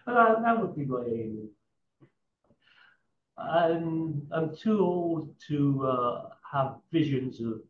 that 0.06 0.60
would 0.60 0.75
be 0.75 0.84
my 0.84 1.04
aim. 1.06 1.48
I'm, 3.37 4.26
I'm 4.32 4.56
too 4.56 4.80
old 4.80 5.34
to 5.48 5.87
uh, 5.87 6.28
have 6.50 6.76
visions 6.90 7.40
of 7.40 7.60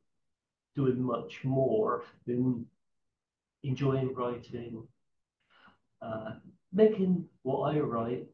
doing 0.75 1.03
much 1.03 1.45
more 1.45 2.05
than 2.27 2.65
enjoying 3.63 4.15
writing, 4.15 4.87
uh, 6.01 6.31
making 6.73 7.25
what 7.43 7.75
I 7.75 7.81
write 7.81 8.27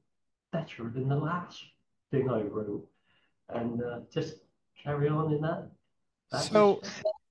better 0.52 0.90
than 0.90 1.08
the 1.08 1.16
last 1.16 1.64
thing 2.10 2.30
I 2.30 2.42
wrote, 2.42 2.86
and 3.48 3.82
uh, 3.82 4.00
just 4.12 4.34
carry 4.80 5.08
on 5.08 5.32
in 5.32 5.40
that 5.40 5.70
so 6.32 6.82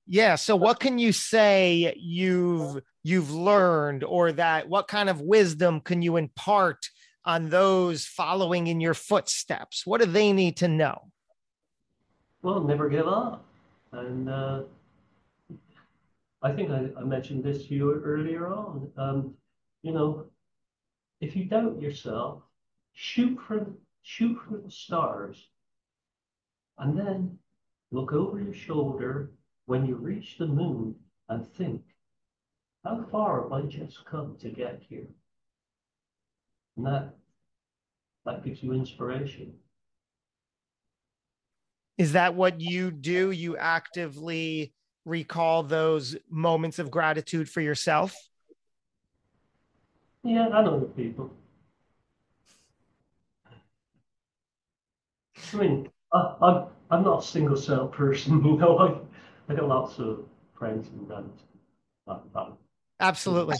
Yeah. 0.06 0.34
So 0.34 0.56
what 0.56 0.80
can 0.80 0.98
you 0.98 1.12
say 1.12 1.94
you've 1.98 2.82
you've 3.02 3.30
learned 3.30 4.04
or 4.04 4.32
that 4.32 4.68
what 4.68 4.88
kind 4.88 5.08
of 5.08 5.20
wisdom 5.20 5.80
can 5.80 6.02
you 6.02 6.16
impart 6.16 6.86
on 7.24 7.48
those 7.48 8.04
following 8.04 8.66
in 8.66 8.80
your 8.80 8.94
footsteps? 8.94 9.86
What 9.86 10.00
do 10.00 10.06
they 10.06 10.32
need 10.32 10.58
to 10.58 10.68
know? 10.68 11.10
Well, 12.42 12.62
never 12.62 12.88
give 12.90 13.08
up. 13.08 13.46
And 13.92 14.28
uh, 14.28 14.64
I 16.42 16.52
think 16.52 16.70
I, 16.70 16.88
I, 16.98 17.04
mentioned 17.04 17.42
this 17.42 17.66
to 17.66 17.74
you 17.74 18.02
earlier 18.04 18.48
on. 18.48 18.90
Um, 18.98 19.34
you 19.82 19.92
know, 19.92 20.26
if 21.20 21.34
you 21.34 21.44
doubt 21.46 21.80
yourself, 21.80 22.42
shoot 22.92 23.38
for 23.46 23.66
shoot 24.02 24.38
for 24.46 24.58
the 24.58 24.70
stars, 24.70 25.48
and 26.76 26.98
then 26.98 27.38
look 27.94 28.12
over 28.12 28.40
your 28.40 28.54
shoulder 28.54 29.30
when 29.66 29.86
you 29.86 29.94
reach 29.94 30.36
the 30.36 30.46
moon 30.46 30.94
and 31.28 31.46
think, 31.54 31.82
how 32.84 33.04
far 33.10 33.42
have 33.42 33.52
I 33.52 33.62
just 33.62 34.04
come 34.04 34.36
to 34.40 34.50
get 34.50 34.82
here? 34.88 35.06
And 36.76 36.86
that 36.86 37.14
that 38.26 38.44
gives 38.44 38.62
you 38.62 38.72
inspiration. 38.72 39.54
Is 41.96 42.12
that 42.12 42.34
what 42.34 42.60
you 42.60 42.90
do? 42.90 43.30
You 43.30 43.56
actively 43.56 44.74
recall 45.04 45.62
those 45.62 46.16
moments 46.28 46.78
of 46.78 46.90
gratitude 46.90 47.48
for 47.48 47.60
yourself? 47.60 48.14
Yeah, 50.24 50.48
I 50.48 50.64
know 50.64 50.80
the 50.80 50.86
people. 50.86 51.30
I 55.52 55.56
mean, 55.56 55.88
I, 56.12 56.34
I'm 56.42 56.66
I'm 56.94 57.02
not 57.02 57.24
a 57.24 57.26
single 57.26 57.56
cell 57.56 57.88
person, 57.88 58.44
you 58.44 58.56
know. 58.56 58.78
I 58.78 59.52
I 59.52 59.56
got 59.56 59.68
lots 59.68 59.98
of 59.98 60.24
friends 60.56 60.88
and 60.88 61.06
friends. 61.06 61.42
Absolutely. 63.00 63.56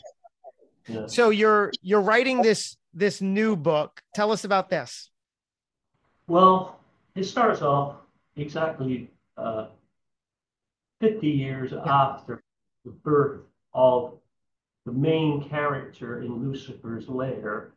Yeah. 0.87 1.07
So 1.07 1.31
you're 1.31 1.73
you're 1.83 2.01
writing 2.01 2.43
this 2.43 2.77
this 2.93 3.21
new 3.21 3.57
book. 3.57 4.01
Tell 4.15 4.31
us 4.31 4.45
about 4.45 4.71
this. 4.71 5.11
Well, 6.29 6.79
it 7.17 7.25
starts 7.25 7.61
off 7.61 7.97
exactly 8.37 9.11
uh, 9.37 9.67
50 11.01 11.29
years 11.29 11.73
yeah. 11.73 11.83
after 11.85 12.43
the 12.85 12.93
birth 12.93 13.43
of 13.75 14.15
the 14.87 14.93
main 14.93 15.49
character 15.49 16.23
in 16.23 16.33
Lucifer's 16.37 17.09
lair. 17.09 17.73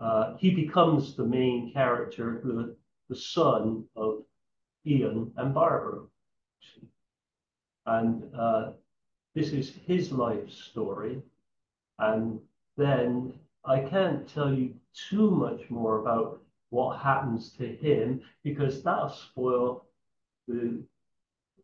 Uh, 0.00 0.36
he 0.36 0.50
becomes 0.50 1.16
the 1.16 1.24
main 1.24 1.72
character, 1.72 2.40
the, 2.44 2.76
the 3.08 3.16
son 3.16 3.84
of 3.96 4.22
Ian 4.88 5.32
and 5.36 5.54
Barbara. 5.54 6.00
And 7.86 8.22
uh, 8.34 8.72
this 9.34 9.52
is 9.52 9.72
his 9.86 10.10
life 10.12 10.50
story. 10.50 11.22
And 11.98 12.40
then 12.76 13.32
I 13.64 13.80
can't 13.80 14.28
tell 14.28 14.52
you 14.52 14.74
too 15.10 15.30
much 15.30 15.68
more 15.68 16.00
about 16.00 16.40
what 16.70 17.00
happens 17.00 17.50
to 17.52 17.66
him 17.66 18.20
because 18.42 18.82
that'll 18.82 19.10
spoil 19.10 19.84
the. 20.46 20.82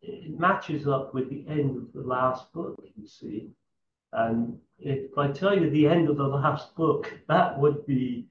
It 0.01 0.39
matches 0.39 0.87
up 0.87 1.15
with 1.15 1.29
the 1.31 1.43
end 1.47 1.77
of 1.77 1.91
the 1.93 2.07
last 2.07 2.53
book, 2.53 2.77
you 2.95 3.07
see. 3.07 3.49
And 4.13 4.59
if 4.77 5.17
I 5.17 5.31
tell 5.31 5.57
you 5.59 5.69
the 5.69 5.87
end 5.87 6.09
of 6.09 6.17
the 6.17 6.27
last 6.27 6.75
book, 6.75 7.11
that 7.27 7.59
would 7.59 7.87
be. 7.87 8.27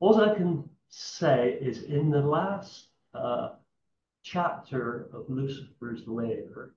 All 0.00 0.20
I 0.20 0.34
can 0.34 0.68
say 0.88 1.58
is 1.60 1.82
in 1.82 2.10
the 2.10 2.22
last 2.22 2.87
uh, 3.14 3.50
chapter 4.22 5.08
of 5.12 5.24
Lucifer's 5.28 6.06
Lair, 6.06 6.72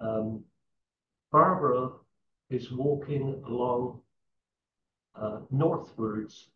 um, 0.00 0.44
Barbara 1.30 1.90
is 2.50 2.70
walking 2.72 3.42
along 3.46 4.00
uh, 5.14 5.40
northwards 5.50 6.48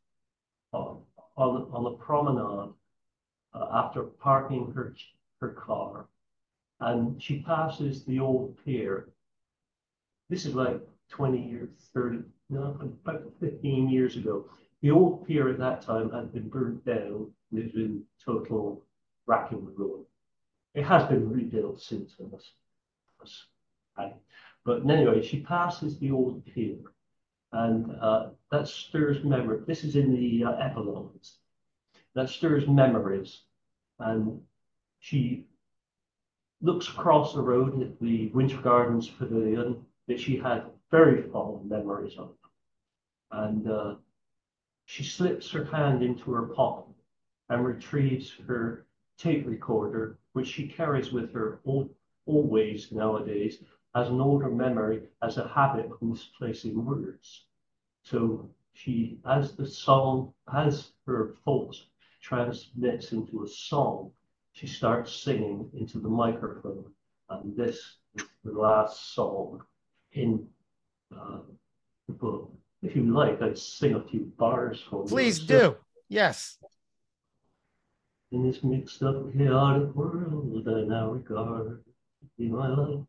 on, 0.73 0.99
on, 1.37 1.69
on 1.73 1.85
the 1.85 1.91
promenade 1.93 2.73
uh, 3.55 3.67
after 3.73 4.03
parking 4.03 4.73
her, 4.75 4.95
her 5.41 5.51
car. 5.51 6.07
And 6.81 7.23
she 7.23 7.43
passes 7.43 8.05
the 8.05 8.19
old 8.19 8.57
pier. 8.65 9.09
This 10.29 10.47
is 10.47 10.55
like 10.55 10.81
20 11.11 11.39
years, 11.39 11.69
30, 11.93 12.21
no, 12.51 12.77
about 13.05 13.33
15 13.41 13.89
years 13.89 14.17
ago. 14.17 14.47
The 14.81 14.91
old 14.91 15.27
pier 15.27 15.49
at 15.51 15.59
that 15.59 15.83
time 15.83 16.11
had 16.11 16.33
been 16.33 16.49
burnt 16.49 16.85
down. 16.85 17.31
It 17.53 17.65
was 17.65 17.75
in 17.75 18.03
total 18.25 18.83
racking 19.27 19.59
and 19.59 19.79
ruin. 19.79 20.05
It 20.75 20.85
has 20.85 21.09
been 21.09 21.31
rebuilt 21.31 21.81
since, 21.81 22.15
then. 22.19 22.31
but 24.65 24.89
anyway, 24.89 25.23
she 25.23 25.41
passes 25.41 25.99
the 25.99 26.11
old 26.11 26.45
pier, 26.47 26.79
and 27.53 27.95
uh, 28.01 28.31
that 28.51 28.69
stirs 28.69 29.23
memory. 29.23 29.61
This 29.67 29.85
is 29.85 29.97
in 29.97 30.15
the 30.15 30.45
uh, 30.45 30.53
epilogues. 30.53 31.39
That 32.15 32.31
stirs 32.31 32.67
memories, 32.69 33.43
and 33.99 34.41
she 35.01 35.47
looks 36.61 36.89
across 36.89 37.35
the 37.35 37.43
road 37.43 37.83
at 37.83 38.01
the 38.01 38.29
Winter 38.29 38.59
Gardens 38.59 39.09
Pavilion 39.09 39.85
that 40.09 40.21
she 40.21 40.37
had 40.37 40.65
very 40.91 41.23
fond 41.31 41.69
memories 41.69 42.17
of, 42.19 42.35
and 43.31 43.71
uh, 43.71 43.95
she 44.87 45.05
slips 45.05 45.51
her 45.51 45.65
hand 45.65 46.03
into 46.03 46.33
her 46.33 46.47
pocket 46.49 46.95
and 47.49 47.65
retrieves 47.65 48.33
her 48.47 48.87
tape 49.23 49.47
recorder, 49.47 50.19
which 50.33 50.49
she 50.49 50.67
carries 50.67 51.13
with 51.13 51.33
her 51.33 51.61
always 52.27 52.91
nowadays 52.91 53.63
as 53.95 54.09
an 54.09 54.21
older 54.21 54.49
memory 54.49 55.03
as 55.23 55.37
a 55.37 55.49
habit 55.49 55.87
of 55.87 56.03
misplacing 56.03 56.85
words. 56.85 57.45
So 58.03 58.51
she, 58.73 59.19
as 59.27 59.53
the 59.53 59.67
song, 59.67 60.33
as 60.53 60.93
her 61.07 61.35
thoughts 61.45 61.87
transmits 62.21 63.13
into 63.13 63.45
a 63.45 63.49
song, 63.49 64.11
she 64.53 64.67
starts 64.67 65.13
singing 65.13 65.71
into 65.75 65.99
the 65.99 66.09
microphone. 66.09 66.85
And 67.31 67.57
this 67.57 67.97
is 68.17 68.25
the 68.45 68.53
last 68.53 69.15
song 69.15 69.63
in 70.13 70.47
uh, 71.15 71.39
the 72.09 72.15
book. 72.15 72.53
If 72.83 72.97
you 72.97 73.05
like, 73.15 73.41
I'd 73.41 73.59
sing 73.59 73.95
a 73.95 74.03
few 74.03 74.33
bars 74.37 74.83
for 74.89 75.03
you. 75.03 75.09
Please 75.09 75.39
do. 75.39 75.77
Yes. 76.09 76.59
In 78.33 78.45
this 78.45 78.65
mixed 78.65 79.03
up, 79.03 79.31
chaotic 79.35 79.95
world, 79.95 80.67
I 80.67 80.85
now 80.85 81.11
regard 81.11 81.85
in 82.39 82.53
my 82.53 82.69
life 82.69 83.05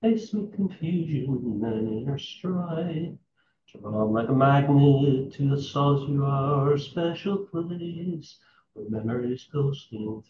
Faced 0.00 0.34
with 0.34 0.54
confusion 0.54 1.60
and 1.64 1.88
inner 1.88 2.16
strife, 2.16 3.18
drawn 3.66 4.12
like 4.12 4.28
a 4.28 4.32
magnet 4.32 5.32
to 5.32 5.48
the 5.50 5.60
solitude 5.60 6.80
special 6.80 7.38
place 7.38 8.38
where 8.74 8.88
memories 8.88 9.48
ghosting 9.52 10.22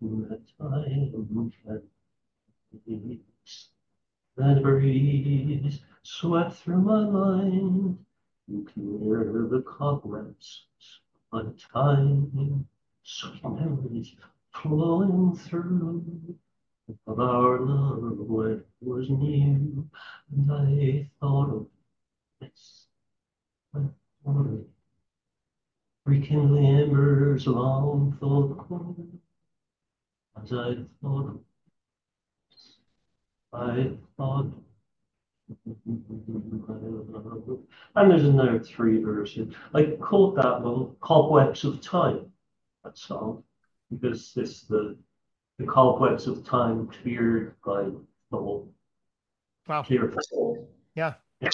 through 0.00 0.26
that 0.28 0.42
time 0.58 1.12
and 1.14 1.52
that 4.36 4.62
breeze 4.62 5.80
swept 6.02 6.54
through 6.56 6.82
my 6.82 7.04
mind. 7.04 8.04
And 8.48 8.66
clear 8.66 9.46
the 9.48 9.62
cobwebs 9.62 10.64
of 11.32 11.56
time, 11.72 12.66
sweet 13.10 13.42
memories 13.42 14.14
flowing 14.52 15.34
through 15.34 16.36
of 17.06 17.20
our 17.20 17.60
love 17.60 18.18
when 18.18 18.64
was 18.80 19.10
new, 19.10 19.88
and 20.32 20.52
I 20.52 21.10
thought 21.20 21.50
of 21.50 21.66
this. 22.40 22.86
Thought 23.74 23.92
of 24.24 24.64
rekindling 26.04 26.66
embers 26.66 27.46
long 27.46 28.16
thought 28.20 28.68
cold, 28.68 29.18
as 30.42 30.52
I 30.52 30.76
thought 31.02 31.28
of 31.28 31.40
this. 32.50 32.76
I 33.52 33.90
thought 34.16 34.52
and 37.96 38.10
there's 38.10 38.24
another 38.24 38.60
three 38.60 39.02
verses. 39.02 39.52
I 39.74 39.96
called 40.00 40.36
that 40.36 40.62
one 40.62 40.94
Cobwebs 41.00 41.64
of 41.64 41.80
Time, 41.80 42.32
that 42.84 42.98
song, 42.98 43.42
because 43.90 44.32
it's 44.36 44.62
the 44.62 44.96
the 45.58 45.66
cobwebs 45.66 46.26
of 46.26 46.44
time 46.44 46.88
cleared 46.88 47.54
by 47.64 47.82
the 48.30 48.36
whole. 48.36 48.72
Wow. 49.68 49.82
Clear 49.82 50.12
yeah. 50.94 51.14
yeah. 51.40 51.50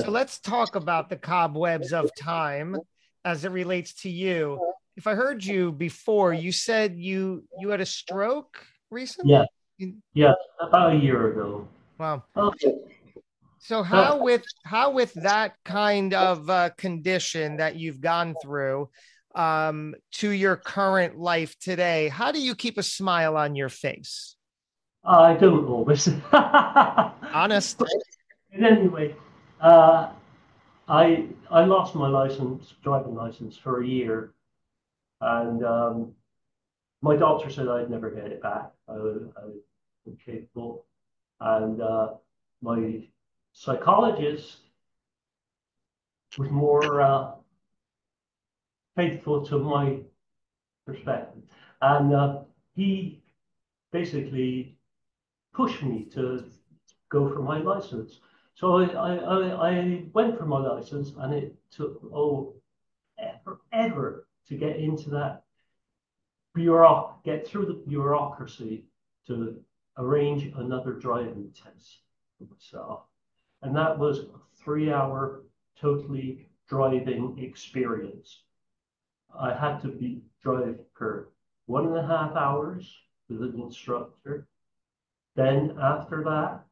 So 0.00 0.10
let's 0.10 0.38
talk 0.38 0.76
about 0.76 1.08
the 1.08 1.16
cobwebs 1.16 1.92
of 1.92 2.10
time 2.18 2.76
as 3.24 3.44
it 3.44 3.50
relates 3.50 3.94
to 4.02 4.10
you. 4.10 4.60
If 4.96 5.06
I 5.06 5.14
heard 5.14 5.42
you 5.44 5.72
before, 5.72 6.32
you 6.32 6.52
said 6.52 6.96
you 6.96 7.44
you 7.58 7.70
had 7.70 7.80
a 7.80 7.86
stroke 7.86 8.64
recently. 8.90 9.32
Yeah. 9.32 9.44
Yeah, 10.12 10.34
about 10.60 10.94
a 10.94 10.96
year 10.96 11.32
ago. 11.32 11.66
Wow. 11.98 12.22
Okay. 12.36 12.74
So 13.58 13.82
how 13.82 14.22
with 14.22 14.44
how 14.64 14.90
with 14.90 15.12
that 15.14 15.54
kind 15.64 16.14
of 16.14 16.48
uh, 16.50 16.70
condition 16.76 17.56
that 17.56 17.76
you've 17.76 18.00
gone 18.00 18.34
through, 18.42 18.90
um, 19.34 19.94
to 20.12 20.30
your 20.30 20.56
current 20.56 21.18
life 21.18 21.58
today, 21.58 22.08
how 22.08 22.32
do 22.32 22.40
you 22.40 22.54
keep 22.54 22.78
a 22.78 22.82
smile 22.82 23.36
on 23.36 23.54
your 23.54 23.68
face? 23.68 24.36
I 25.04 25.34
don't 25.34 25.66
always. 25.66 26.08
Honest. 26.32 27.82
Anyway, 28.54 29.16
uh, 29.60 30.10
I 30.88 31.26
I 31.50 31.64
lost 31.64 31.94
my 31.94 32.08
license, 32.08 32.74
driving 32.82 33.14
license, 33.14 33.56
for 33.56 33.82
a 33.82 33.86
year, 33.86 34.32
and 35.20 35.64
um, 35.64 36.12
my 37.00 37.16
doctor 37.16 37.50
said 37.50 37.68
I'd 37.68 37.90
never 37.90 38.10
get 38.10 38.26
it 38.26 38.42
back. 38.42 38.70
I, 38.88 38.92
I 38.92 39.44
was 40.04 40.16
capable, 40.24 40.84
and 41.40 41.80
uh, 41.80 42.08
my 42.60 43.02
psychologist 43.52 44.58
was 46.38 46.50
more 46.50 47.00
uh, 47.00 47.32
faithful 48.96 49.44
to 49.46 49.58
my 49.58 49.98
perspective, 50.86 51.42
and 51.80 52.14
uh, 52.14 52.40
he 52.74 53.22
basically 53.92 54.76
pushed 55.52 55.82
me 55.82 56.04
to 56.14 56.44
go 57.10 57.28
for 57.28 57.42
my 57.42 57.58
license. 57.58 58.20
So 58.54 58.78
I, 58.78 59.16
I, 59.16 59.70
I 59.70 60.04
went 60.12 60.38
for 60.38 60.46
my 60.46 60.58
license 60.58 61.12
and 61.18 61.34
it 61.34 61.54
took, 61.70 62.00
oh, 62.12 62.54
forever 63.44 64.26
to 64.48 64.56
get 64.56 64.76
into 64.76 65.10
that 65.10 65.44
bureauc, 66.56 67.22
get 67.24 67.46
through 67.46 67.66
the 67.66 67.82
bureaucracy 67.88 68.84
to 69.26 69.62
arrange 69.98 70.52
another 70.56 70.92
driving 70.92 71.52
test 71.54 71.98
for 72.38 72.44
myself. 72.52 73.02
And 73.62 73.74
that 73.76 73.98
was 73.98 74.20
a 74.20 74.26
three 74.62 74.92
hour 74.92 75.42
totally 75.80 76.48
driving 76.68 77.38
experience. 77.38 78.42
I 79.38 79.54
had 79.54 79.80
to 79.82 79.88
be 79.88 80.22
drive 80.42 80.78
for 80.94 81.28
one 81.66 81.86
and 81.86 81.96
a 81.96 82.06
half 82.06 82.34
hours 82.36 82.92
with 83.28 83.42
an 83.42 83.60
instructor. 83.60 84.46
Then 85.36 85.76
after 85.80 86.22
that, 86.24 86.64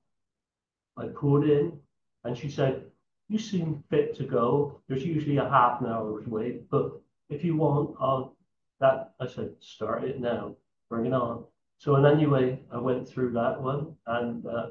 I 0.96 1.06
pulled 1.08 1.44
in 1.44 1.78
and 2.24 2.36
she 2.36 2.50
said, 2.50 2.84
you 3.28 3.38
seem 3.38 3.82
fit 3.88 4.16
to 4.16 4.24
go. 4.24 4.80
There's 4.88 5.04
usually 5.04 5.36
a 5.36 5.48
half 5.48 5.80
an 5.80 5.86
hour's 5.86 6.26
wait, 6.26 6.68
but 6.68 7.00
if 7.28 7.44
you 7.44 7.56
want, 7.56 7.96
I'll 8.00 8.36
that 8.80 9.12
I 9.20 9.26
said, 9.26 9.52
start 9.60 10.04
it 10.04 10.20
now, 10.20 10.56
bring 10.88 11.06
it 11.06 11.12
on. 11.12 11.44
So 11.78 11.94
and 11.94 12.06
anyway, 12.06 12.60
I 12.72 12.78
went 12.78 13.08
through 13.08 13.32
that 13.32 13.60
one 13.60 13.94
and 14.06 14.44
uh, 14.46 14.68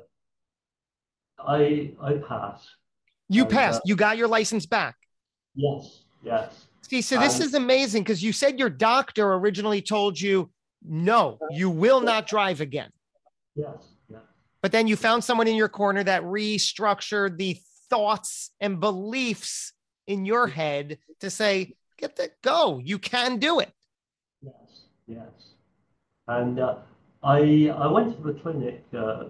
I 1.39 1.93
I 2.01 2.13
passed. 2.27 2.69
You 3.29 3.43
and, 3.43 3.51
passed. 3.51 3.77
Uh, 3.77 3.85
you 3.85 3.95
got 3.95 4.17
your 4.17 4.27
license 4.27 4.65
back. 4.65 4.95
Yes, 5.55 6.03
yes. 6.23 6.68
See, 6.89 7.01
so 7.03 7.19
this 7.19 7.39
Um, 7.39 7.45
is 7.45 7.53
amazing 7.53 8.03
because 8.03 8.23
you 8.23 8.33
said 8.33 8.57
your 8.57 8.69
doctor 8.69 9.33
originally 9.35 9.81
told 9.81 10.19
you, 10.19 10.49
no, 10.83 11.37
you 11.51 11.69
will 11.69 12.01
not 12.01 12.25
drive 12.25 12.61
again. 12.61 12.91
Yes, 13.55 13.75
yes. 14.09 14.21
But 14.63 14.71
then 14.71 14.87
you 14.87 14.95
found 14.95 15.23
someone 15.23 15.47
in 15.47 15.55
your 15.55 15.69
corner 15.69 16.03
that 16.03 16.23
restructured 16.23 17.37
the 17.37 17.59
thoughts 17.89 18.51
and 18.59 18.79
beliefs 18.79 19.73
in 20.07 20.25
your 20.25 20.47
head 20.47 20.97
to 21.19 21.29
say, 21.29 21.75
get 21.97 22.15
that 22.15 22.41
go, 22.41 22.79
you 22.79 22.97
can 22.97 23.37
do 23.37 23.59
it. 23.59 23.71
Yes, 24.41 24.53
yes. 25.05 25.53
And 26.27 26.59
uh, 26.59 26.77
I 27.21 27.71
I 27.75 27.87
went 27.87 28.15
to 28.15 28.23
the 28.23 28.39
clinic 28.39 28.83
uh, 28.97 29.25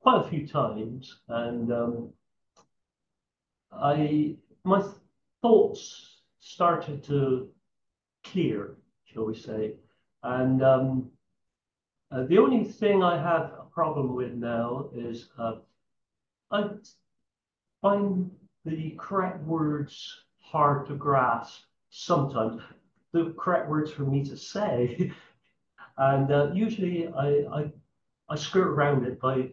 quite 0.00 0.24
a 0.24 0.28
few 0.30 0.46
times, 0.46 1.20
and 1.28 1.72
um, 1.72 2.12
I 3.72 4.36
my 4.64 4.82
thoughts 5.42 6.22
started 6.40 7.04
to 7.04 7.48
clear, 8.24 8.76
shall 9.04 9.26
we 9.26 9.34
say, 9.34 9.74
and 10.22 10.62
um, 10.62 11.10
uh, 12.10 12.24
the 12.24 12.38
only 12.38 12.64
thing 12.64 13.02
I 13.02 13.16
have 13.16 13.52
a 13.58 13.66
problem 13.72 14.14
with 14.14 14.32
now 14.32 14.88
is 14.94 15.28
uh, 15.38 15.56
I 16.50 16.70
find 17.80 18.30
the 18.64 18.96
correct 18.98 19.42
words 19.44 20.24
hard 20.40 20.86
to 20.86 20.94
grasp 20.94 21.62
sometimes 21.90 22.62
the 23.12 23.34
correct 23.38 23.68
words 23.68 23.90
for 23.90 24.02
me 24.02 24.24
to 24.24 24.36
say. 24.36 25.12
and 25.98 26.32
uh, 26.32 26.50
usually 26.52 27.08
I, 27.08 27.44
I, 27.52 27.72
I 28.28 28.36
skirt 28.36 28.68
around 28.68 29.06
it 29.06 29.20
by 29.20 29.50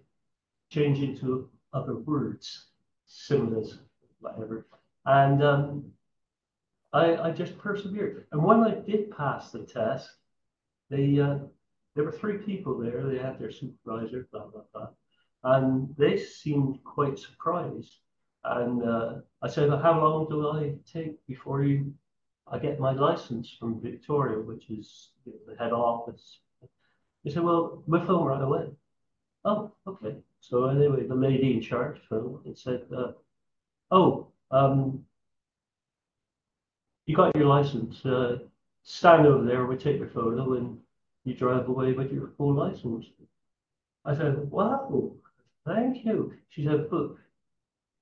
changing 0.70 1.18
to 1.20 1.50
other 1.74 1.96
words, 1.96 2.68
similes, 3.06 3.80
whatever. 4.20 4.66
And 5.06 5.44
um, 5.44 5.92
I, 6.94 7.16
I 7.16 7.32
just 7.32 7.58
persevered. 7.58 8.28
And 8.32 8.44
when 8.44 8.64
I 8.64 8.76
did 8.76 9.12
pass 9.12 9.52
the 9.52 9.60
test, 9.60 10.10
they, 10.90 11.20
uh, 11.20 11.40
there 11.96 12.06
were 12.06 12.12
three 12.12 12.38
people 12.38 12.78
there. 12.78 13.04
They 13.04 13.18
had 13.18 13.40
their 13.40 13.52
supervisor, 13.52 14.28
blah, 14.32 14.48
blah, 14.48 14.62
blah. 14.74 14.90
And 15.44 15.96
they 15.98 16.18
seemed 16.18 16.84
quite 16.84 17.18
surprised. 17.18 17.94
And 18.44 18.84
uh, 18.84 19.16
I 19.42 19.48
said, 19.48 19.70
well, 19.70 19.82
how 19.82 20.02
long 20.02 20.28
do 20.30 20.50
I 20.50 20.74
take 20.92 21.26
before 21.28 21.64
you 21.64 21.94
I 22.52 22.58
get 22.58 22.80
my 22.80 22.92
license 22.92 23.56
from 23.60 23.80
Victoria, 23.80 24.40
which 24.40 24.70
is 24.70 25.10
the 25.26 25.56
head 25.58 25.72
office. 25.72 26.40
They 27.24 27.32
said, 27.32 27.44
well, 27.44 27.84
we'll 27.86 28.06
film 28.06 28.24
right 28.24 28.42
away. 28.42 28.70
Oh, 29.46 29.72
okay. 29.86 30.16
So 30.40 30.66
anyway, 30.66 31.06
the 31.06 31.16
lady 31.16 31.54
in 31.54 31.62
charge 31.62 32.00
and 32.10 32.58
said, 32.58 32.84
uh, 32.96 33.12
oh, 33.92 34.32
um, 34.52 35.06
you 37.06 37.16
got 37.16 37.36
your 37.36 37.46
license. 37.46 38.06
Uh, 38.06 38.40
stand 38.84 39.26
over 39.28 39.46
there, 39.46 39.66
we 39.66 39.76
take 39.78 39.98
your 40.00 40.10
photo 40.10 40.54
and 40.54 40.78
you 41.24 41.34
drive 41.34 41.68
away 41.68 41.94
with 41.94 42.12
your 42.12 42.32
full 42.38 42.54
license. 42.54 43.06
I 44.06 44.16
said, 44.16 44.50
wow, 44.50 45.12
thank 45.66 46.06
you. 46.06 46.34
She 46.50 46.66
said, 46.66 46.90
but 46.90 47.16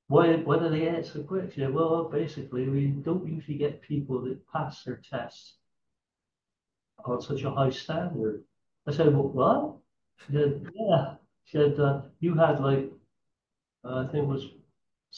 why, 0.08 0.36
why 0.38 0.60
do 0.60 0.70
they 0.70 0.80
get 0.82 1.06
so 1.06 1.24
quick? 1.24 1.52
She 1.54 1.62
said, 1.62 1.74
well, 1.74 2.10
basically, 2.10 2.70
we 2.70 2.88
don't 2.88 3.28
usually 3.28 3.58
get 3.58 3.82
people 3.82 4.22
that 4.22 4.48
pass 4.52 4.84
their 4.84 5.02
tests 5.10 5.54
on 7.06 7.22
such 7.22 7.44
a 7.44 7.52
high 7.52 7.70
standard. 7.70 8.44
I 8.88 8.92
said, 8.92 9.14
well, 9.14 9.30
what? 9.30 9.76
She 10.26 10.34
said, 10.34 10.66
yeah. 10.74 11.16
She 11.46 11.58
said, 11.58 11.80
uh, 11.80 12.02
you 12.20 12.36
had 12.36 12.60
like, 12.60 12.92
uh, 13.84 14.06
I 14.08 14.12
think 14.12 14.24
it 14.24 14.28
was 14.28 14.50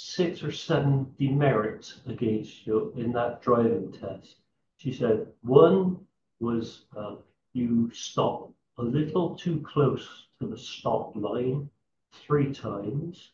six 0.01 0.43
or 0.43 0.51
seven 0.51 1.13
demerits 1.19 1.99
against 2.07 2.65
you 2.65 2.93
in 2.95 3.11
that 3.11 3.41
driving 3.41 3.91
test. 3.91 4.37
She 4.77 4.93
said, 4.93 5.27
one 5.41 5.99
was 6.39 6.85
uh, 6.95 7.15
you 7.51 7.91
stopped 7.93 8.53
a 8.77 8.81
little 8.81 9.35
too 9.35 9.59
close 9.59 10.27
to 10.39 10.47
the 10.47 10.57
stop 10.57 11.13
line 11.17 11.69
three 12.13 12.53
times. 12.53 13.31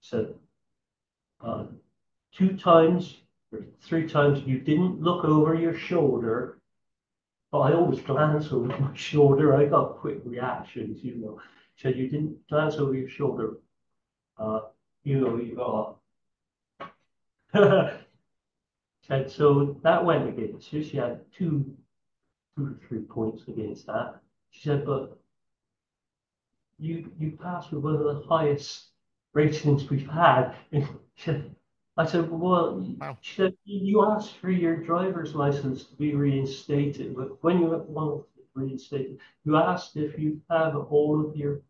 Said 0.00 0.34
uh, 1.42 1.66
two 2.32 2.56
times 2.56 3.18
or 3.52 3.60
three 3.82 4.08
times 4.08 4.42
you 4.46 4.60
didn't 4.60 5.02
look 5.02 5.26
over 5.26 5.54
your 5.54 5.74
shoulder. 5.74 6.60
But 7.52 7.58
I 7.60 7.72
always 7.74 8.00
glance 8.00 8.50
over 8.52 8.66
my 8.80 8.94
shoulder. 8.94 9.54
I 9.54 9.66
got 9.66 9.98
quick 9.98 10.22
reactions, 10.24 11.04
you 11.04 11.16
know. 11.16 11.40
Said 11.76 11.98
you 11.98 12.08
didn't 12.08 12.48
glance 12.48 12.76
over 12.76 12.94
your 12.94 13.10
shoulder. 13.10 13.58
Uh, 14.38 14.60
you 15.04 15.20
know, 15.20 15.36
you 15.36 15.54
got. 15.54 15.98
Said 19.06 19.30
so 19.30 19.78
that 19.82 20.04
went 20.04 20.28
against 20.28 20.70
her. 20.70 20.82
She 20.82 20.96
had 20.96 21.20
two, 21.30 21.76
two 22.56 22.66
or 22.66 22.78
three 22.88 23.00
points 23.02 23.42
against 23.48 23.86
that. 23.86 24.16
She 24.50 24.62
said, 24.62 24.86
but 24.86 25.18
you 26.78 27.10
you 27.18 27.32
passed 27.32 27.70
with 27.70 27.84
one 27.84 27.96
of 27.96 28.00
the 28.02 28.22
highest 28.28 28.86
ratings 29.34 29.88
we've 29.90 30.08
had. 30.08 30.54
And 30.72 30.88
said, 31.16 31.54
I 31.96 32.06
said, 32.06 32.30
well, 32.30 32.80
Wow. 32.98 33.18
she 33.20 33.36
said, 33.36 33.54
you 33.64 34.04
asked 34.04 34.38
for 34.38 34.50
your 34.50 34.76
driver's 34.76 35.34
license 35.34 35.84
to 35.84 35.94
be 35.96 36.14
reinstated, 36.14 37.14
but 37.14 37.42
when 37.44 37.60
you 37.60 37.66
want 37.86 38.24
it 38.36 38.44
reinstated, 38.54 39.18
you 39.44 39.56
asked 39.56 39.96
if 39.96 40.18
you 40.18 40.40
have 40.50 40.74
all 40.76 41.24
of 41.24 41.36
your 41.36 41.60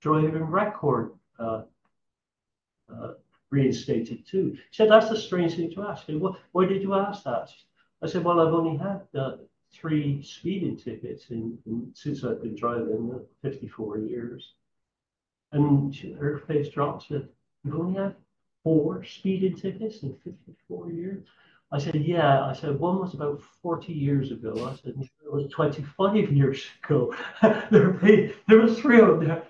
driving 0.00 0.44
record 0.44 1.12
uh, 1.38 1.62
uh, 3.00 3.12
reinstated 3.50 4.26
too. 4.26 4.56
She 4.70 4.82
said, 4.82 4.90
that's 4.90 5.10
a 5.10 5.20
strange 5.20 5.56
thing 5.56 5.70
to 5.72 5.82
ask. 5.82 6.06
Said, 6.06 6.20
well, 6.20 6.36
why 6.52 6.66
did 6.66 6.82
you 6.82 6.94
ask 6.94 7.24
that? 7.24 7.50
I 8.02 8.06
said, 8.06 8.24
well, 8.24 8.40
I've 8.40 8.54
only 8.54 8.76
had 8.76 9.02
uh, 9.18 9.36
three 9.72 10.22
speeding 10.22 10.76
tickets 10.76 11.26
in, 11.30 11.58
in, 11.66 11.90
since 11.94 12.24
I've 12.24 12.42
been 12.42 12.56
driving, 12.56 13.12
uh, 13.14 13.18
54 13.42 13.98
years. 13.98 14.54
And 15.52 15.94
she, 15.94 16.12
her 16.12 16.38
face 16.46 16.68
dropped. 16.68 17.08
Said, 17.08 17.28
You've 17.64 17.78
only 17.78 18.00
had 18.00 18.16
four 18.64 19.04
speeding 19.04 19.54
tickets 19.54 20.02
in 20.02 20.14
54 20.24 20.92
years? 20.92 21.24
I 21.70 21.78
said, 21.78 21.96
Yeah. 21.96 22.44
I 22.44 22.52
said, 22.54 22.78
One 22.78 22.98
was 23.00 23.14
about 23.14 23.42
40 23.62 23.92
years 23.92 24.32
ago. 24.32 24.52
I 24.66 24.76
said, 24.82 24.94
It 24.98 25.32
was 25.32 25.50
25 25.50 26.32
years 26.32 26.64
ago. 26.84 27.14
their 27.70 27.94
face, 27.94 28.34
there 28.48 28.60
were 28.60 28.74
three 28.74 29.00
of 29.00 29.20
them. 29.20 29.42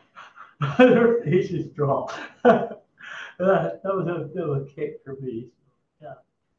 Their 0.78 1.22
faces 1.22 1.66
dropped. 1.74 2.14
that, 3.46 3.82
that 3.82 3.94
was 3.94 4.06
a 4.06 4.28
bit 4.34 4.42
of 4.42 4.56
a 4.56 4.64
kick 4.64 5.00
for 5.04 5.16
me. 5.20 5.48
Yeah. 6.00 6.14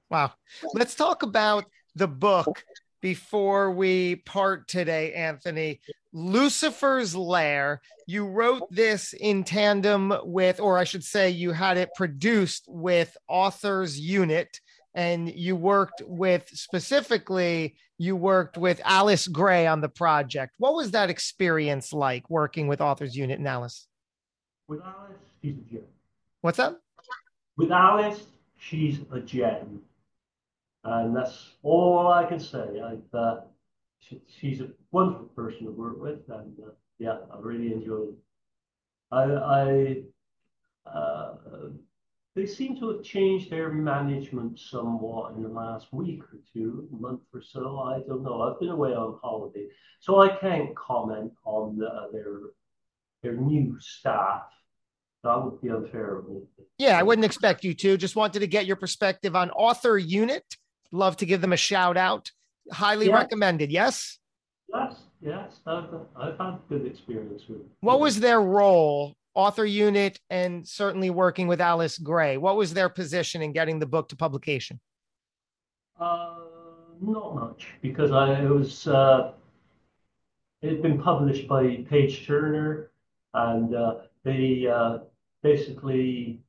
Wow. 0.10 0.34
Let's 0.74 0.96
talk 0.96 1.24
about 1.24 1.66
the 1.96 2.08
book 2.08 2.64
before 3.02 3.72
we 3.72 4.16
part 4.16 4.68
today, 4.68 5.14
Anthony. 5.14 5.82
Lucifer's 6.14 7.16
Lair. 7.16 7.82
You 8.08 8.26
wrote 8.26 8.72
this 8.72 9.14
in 9.14 9.44
tandem 9.44 10.14
with, 10.24 10.60
or 10.60 10.78
I 10.78 10.84
should 10.84 11.04
say, 11.04 11.30
you 11.30 11.52
had 11.52 11.78
it 11.78 11.90
produced 11.96 12.66
with 12.68 13.16
Authors 13.28 14.00
Unite, 14.00 14.62
and 14.94 15.30
you 15.34 15.56
worked 15.56 16.02
with 16.06 16.48
specifically, 16.50 17.76
you 17.98 18.16
worked 18.16 18.58
with 18.58 18.80
Alice 18.86 19.28
Gray 19.28 19.68
on 19.68 19.82
the 19.82 19.90
project. 19.90 20.56
What 20.58 20.76
was 20.76 20.92
that 20.92 21.10
experience 21.10 21.94
like 21.94 22.30
working 22.30 22.68
with 22.68 22.80
Authors 22.80 23.16
Unite 23.16 23.40
and 23.40 23.48
Alice? 23.48 23.88
With 24.68 24.82
Alice, 24.82 25.18
she's 25.42 25.56
a 25.56 25.74
gem. 25.74 25.82
What's 26.44 26.58
that? 26.58 26.76
With 27.56 27.72
Alice, 27.72 28.26
she's 28.60 29.00
a 29.14 29.22
gem. 29.22 29.80
And 30.84 31.16
that's 31.16 31.52
all 31.64 32.12
I 32.12 32.26
can 32.26 32.42
say. 32.42 32.82
I've, 32.84 33.16
uh, 33.18 33.42
she, 34.00 34.22
she's 34.28 34.60
a 34.60 34.68
wonderful 34.92 35.28
person 35.28 35.68
to 35.68 35.72
work 35.72 36.02
with, 36.02 36.20
and 36.28 36.60
uh, 36.60 36.72
yeah, 37.00 37.20
I 37.34 37.40
really 37.40 37.72
enjoyed 37.72 38.10
it. 38.10 38.16
I, 39.10 39.24
I 39.24 40.90
uh, 40.90 41.36
they 42.36 42.46
seem 42.46 42.78
to 42.80 42.90
have 42.90 43.04
changed 43.04 43.50
their 43.50 43.72
management 43.72 44.60
somewhat 44.60 45.36
in 45.36 45.44
the 45.44 45.48
last 45.48 45.94
week 45.94 46.24
or 46.24 46.40
two, 46.52 46.90
month 46.92 47.22
or 47.34 47.42
so. 47.42 47.80
I 47.80 48.02
don't 48.06 48.22
know. 48.22 48.42
I've 48.42 48.60
been 48.60 48.68
away 48.68 48.94
on 48.94 49.18
holiday, 49.24 49.68
so 50.02 50.20
I 50.20 50.36
can't 50.36 50.76
comment 50.76 51.32
on 51.46 51.78
the, 51.78 52.10
their 52.12 52.40
their 53.22 53.40
new 53.40 53.78
staff. 53.80 54.44
That 55.24 55.44
would 55.44 55.62
be 55.62 55.70
unfair 55.70 56.18
of 56.18 56.30
me. 56.30 56.42
Yeah, 56.78 57.00
I 57.00 57.04
wouldn't 57.04 57.26
expect 57.26 57.64
you 57.64 57.74
to. 57.76 57.98
Just 57.98 58.16
wanted 58.16 58.40
to 58.40 58.48
get 58.48 58.66
your 58.66 58.76
perspective 58.76 59.36
on 59.36 59.52
author 59.52 59.98
unite 59.98 60.58
love 60.94 61.18
to 61.18 61.26
give 61.26 61.42
them 61.42 61.52
a 61.52 61.58
shout 61.58 61.98
out. 61.98 62.32
Highly 62.72 63.08
yeah. 63.08 63.16
recommended. 63.16 63.72
Yes. 63.72 64.20
Yes. 64.74 64.96
Yes. 65.22 65.60
I've, 65.66 65.86
I've 66.16 66.38
had 66.38 66.60
good 66.70 66.86
experience 66.86 67.44
with. 67.50 67.62
What 67.82 68.00
was 68.00 68.20
their 68.20 68.42
role, 68.42 69.16
author 69.34 69.66
unite, 69.66 70.20
and 70.30 70.66
certainly 70.66 71.10
working 71.10 71.48
with 71.48 71.60
Alice 71.60 71.98
Gray? 71.98 72.38
What 72.38 72.56
was 72.56 72.74
their 72.74 72.90
position 72.90 73.42
in 73.42 73.52
getting 73.52 73.80
the 73.80 73.86
book 73.86 74.08
to 74.10 74.16
publication? 74.16 74.80
Uh, 76.00 76.36
not 77.02 77.36
much 77.36 77.68
because 77.82 78.12
I 78.12 78.42
it 78.42 78.50
was 78.50 78.88
uh, 78.88 79.34
it 80.62 80.70
had 80.70 80.82
been 80.82 81.02
published 81.02 81.48
by 81.48 81.86
Page 81.90 82.26
Turner, 82.26 82.92
and 83.34 83.76
uh, 83.76 83.96
they 84.24 84.68
uh, 84.68 85.00
basically 85.44 86.42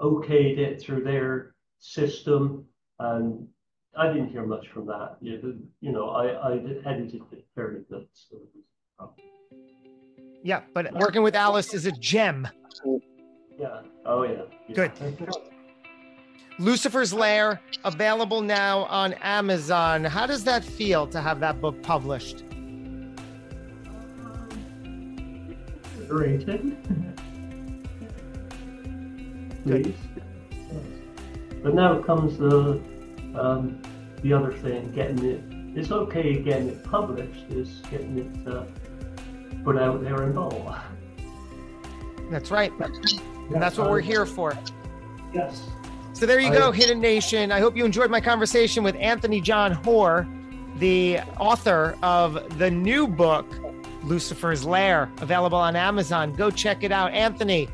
okayed 0.00 0.58
it 0.58 0.80
through 0.80 1.04
their 1.04 1.54
system 1.78 2.64
and 2.98 3.46
I 3.96 4.08
didn't 4.08 4.30
hear 4.30 4.46
much 4.46 4.68
from 4.68 4.86
that. 4.86 5.16
You, 5.20 5.58
you 5.80 5.92
know, 5.92 6.10
I, 6.10 6.26
I 6.26 6.52
edited 6.84 7.22
it 7.32 7.44
fairly 7.54 7.80
good. 7.90 8.06
So 8.12 8.36
yeah, 10.42 10.62
but 10.72 10.92
working 10.94 11.22
with 11.22 11.34
Alice 11.34 11.74
is 11.74 11.86
a 11.86 11.92
gem. 11.92 12.48
Yeah. 13.58 13.80
Oh, 14.06 14.22
yeah. 14.22 14.42
yeah. 14.68 14.74
Good. 14.74 14.92
Lucifer's 16.60 17.12
Lair, 17.12 17.60
available 17.84 18.40
now 18.40 18.84
on 18.84 19.14
Amazon. 19.14 20.04
How 20.04 20.26
does 20.26 20.44
that 20.44 20.64
feel 20.64 21.06
to 21.08 21.20
have 21.20 21.40
that 21.40 21.60
book 21.60 21.82
published? 21.82 22.44
Rated. 26.08 26.76
Please. 29.64 29.94
But 31.62 31.74
now 31.74 32.00
comes 32.02 32.38
the 32.38 32.80
um, 33.34 33.80
the 34.22 34.32
other 34.32 34.52
thing, 34.52 34.90
getting 34.92 35.24
it. 35.24 35.42
It's 35.76 35.90
okay 35.90 36.40
getting 36.42 36.68
it 36.68 36.84
published. 36.84 37.50
Is 37.50 37.82
getting 37.90 38.18
it 38.18 38.48
uh, 38.48 38.64
put 39.64 39.76
out 39.76 40.02
there 40.02 40.22
and 40.22 40.38
all. 40.38 40.76
That's 42.30 42.50
right. 42.50 42.72
And 42.80 43.62
that's 43.62 43.78
what 43.78 43.90
we're 43.90 44.00
here 44.00 44.26
for. 44.26 44.56
Yes. 45.32 45.62
So 46.12 46.26
there 46.26 46.40
you 46.40 46.50
go, 46.50 46.72
Hidden 46.72 47.00
Nation. 47.00 47.52
I 47.52 47.60
hope 47.60 47.76
you 47.76 47.84
enjoyed 47.84 48.10
my 48.10 48.20
conversation 48.20 48.82
with 48.82 48.96
Anthony 48.96 49.40
John 49.40 49.72
Hoare, 49.72 50.26
the 50.76 51.20
author 51.38 51.96
of 52.02 52.58
the 52.58 52.70
new 52.70 53.06
book, 53.06 53.46
Lucifer's 54.02 54.64
Lair, 54.64 55.10
available 55.18 55.58
on 55.58 55.76
Amazon. 55.76 56.32
Go 56.32 56.50
check 56.50 56.82
it 56.82 56.90
out. 56.90 57.12
Anthony, 57.12 57.68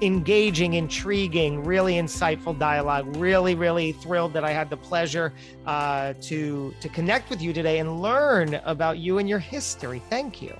engaging, 0.00 0.74
intriguing, 0.74 1.64
really 1.64 1.94
insightful 1.94 2.58
dialogue. 2.58 3.16
Really, 3.16 3.54
really 3.54 3.92
thrilled 3.92 4.32
that 4.34 4.44
I 4.44 4.52
had 4.52 4.70
the 4.70 4.76
pleasure 4.76 5.32
uh, 5.66 6.14
to 6.22 6.74
to 6.80 6.88
connect 6.88 7.30
with 7.30 7.42
you 7.42 7.52
today 7.52 7.78
and 7.78 8.00
learn 8.00 8.54
about 8.64 8.98
you 8.98 9.18
and 9.18 9.28
your 9.28 9.38
history. 9.38 10.02
Thank 10.08 10.42
you. 10.42 10.56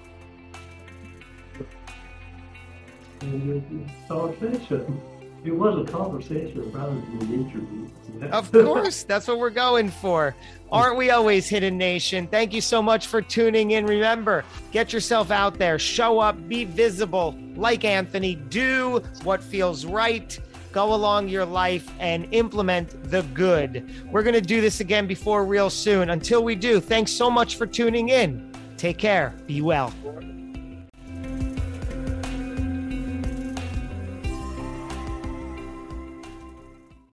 Conversation. 4.09 5.01
It 5.45 5.53
was 5.53 5.89
a 5.89 5.91
conversation 5.91 6.71
rather 6.73 6.95
than 6.95 7.23
an 7.23 7.35
interview. 7.35 7.89
of 8.33 8.51
course, 8.51 9.05
that's 9.05 9.29
what 9.29 9.39
we're 9.39 9.51
going 9.51 9.91
for. 9.91 10.35
Aren't 10.71 10.97
we 10.97 11.11
always 11.11 11.49
Hidden 11.49 11.79
Nation? 11.79 12.27
Thank 12.27 12.53
you 12.53 12.61
so 12.61 12.83
much 12.83 13.07
for 13.07 13.23
tuning 13.23 13.71
in. 13.71 13.87
Remember, 13.87 14.45
get 14.73 14.93
yourself 14.93 15.31
out 15.31 15.59
there, 15.59 15.79
show 15.79 16.19
up, 16.19 16.49
be 16.49 16.65
visible 16.65 17.35
like 17.55 17.85
Anthony, 17.85 18.35
do 18.35 19.03
what 19.23 19.43
feels 19.43 19.85
right. 19.85 20.39
Go 20.73 20.95
along 20.95 21.29
your 21.29 21.47
life 21.47 21.91
and 21.99 22.29
implement 22.33 23.11
the 23.11 23.23
good. 23.35 23.91
We're 24.11 24.23
going 24.23 24.35
to 24.35 24.41
do 24.41 24.61
this 24.61 24.81
again 24.81 25.07
before 25.07 25.47
real 25.47 25.71
soon. 25.71 26.11
Until 26.11 26.45
we 26.45 26.55
do, 26.55 26.79
thanks 26.79 27.11
so 27.11 27.31
much 27.31 27.57
for 27.57 27.67
tuning 27.67 28.11
in. 28.11 28.53
Take 28.77 28.99
care. 28.99 29.35
Be 29.47 29.63
well. 29.63 29.93